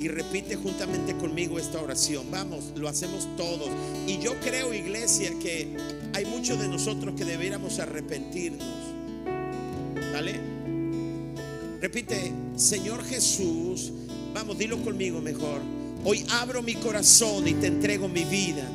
[0.00, 2.30] Y repite juntamente conmigo esta oración.
[2.30, 3.68] Vamos, lo hacemos todos.
[4.06, 5.76] Y yo creo, iglesia, que
[6.14, 8.64] hay muchos de nosotros que debiéramos arrepentirnos.
[10.14, 10.40] ¿Vale?
[11.78, 13.92] Repite, Señor Jesús,
[14.32, 15.60] vamos, dilo conmigo mejor.
[16.06, 18.66] Hoy abro mi corazón y te entrego mi vida.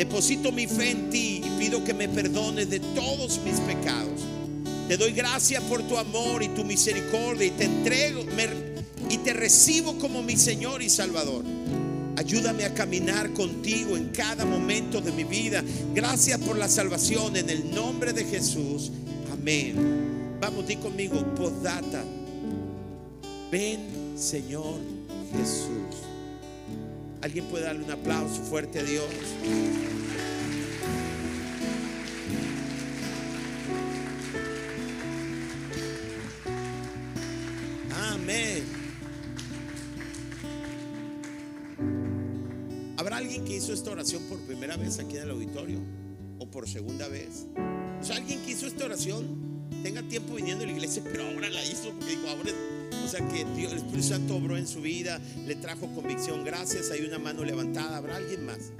[0.00, 4.22] Deposito mi fe en ti y pido que me perdones de todos mis pecados.
[4.88, 8.22] Te doy gracias por tu amor y tu misericordia y te entrego
[9.10, 11.44] y te recibo como mi Señor y Salvador.
[12.16, 15.62] Ayúdame a caminar contigo en cada momento de mi vida.
[15.94, 18.90] Gracias por la salvación en el nombre de Jesús.
[19.30, 20.38] Amén.
[20.40, 22.02] Vamos, di conmigo, postdata.
[23.52, 24.78] Ven, Señor
[25.36, 26.09] Jesús.
[27.22, 29.04] ¿Alguien puede darle un aplauso fuerte a Dios?
[38.12, 38.64] Amén.
[42.96, 45.80] ¿Habrá alguien que hizo esta oración por primera vez aquí en el auditorio?
[46.38, 47.46] ¿O por segunda vez?
[48.00, 49.49] O sea, alguien que hizo esta oración
[49.82, 52.52] tenga tiempo viniendo a la iglesia, pero ahora la hizo porque ahora,
[53.04, 56.44] o sea, que Dios, el Espíritu Santo obró en su vida, le trajo convicción.
[56.44, 57.96] Gracias, hay una mano levantada.
[57.96, 58.72] ¿Habrá alguien más?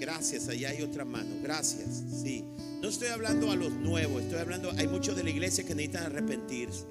[0.00, 1.30] Gracias, allá hay otra mano.
[1.42, 2.44] Gracias, sí.
[2.80, 6.06] No estoy hablando a los nuevos, estoy hablando, hay muchos de la iglesia que necesitan
[6.06, 6.86] arrepentirse.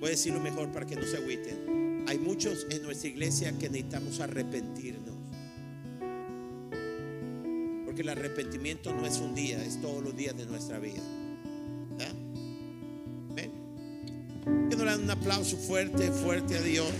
[0.00, 2.04] Voy a decirlo mejor para que no se agüiten.
[2.06, 5.03] Hay muchos en nuestra iglesia que necesitamos arrepentirnos.
[7.94, 11.00] Porque el arrepentimiento no es un día, es todos los días de nuestra vida.
[11.90, 12.12] ¿verdad?
[13.30, 13.52] Amén.
[14.68, 16.90] Que no le dan un aplauso fuerte, fuerte a Dios.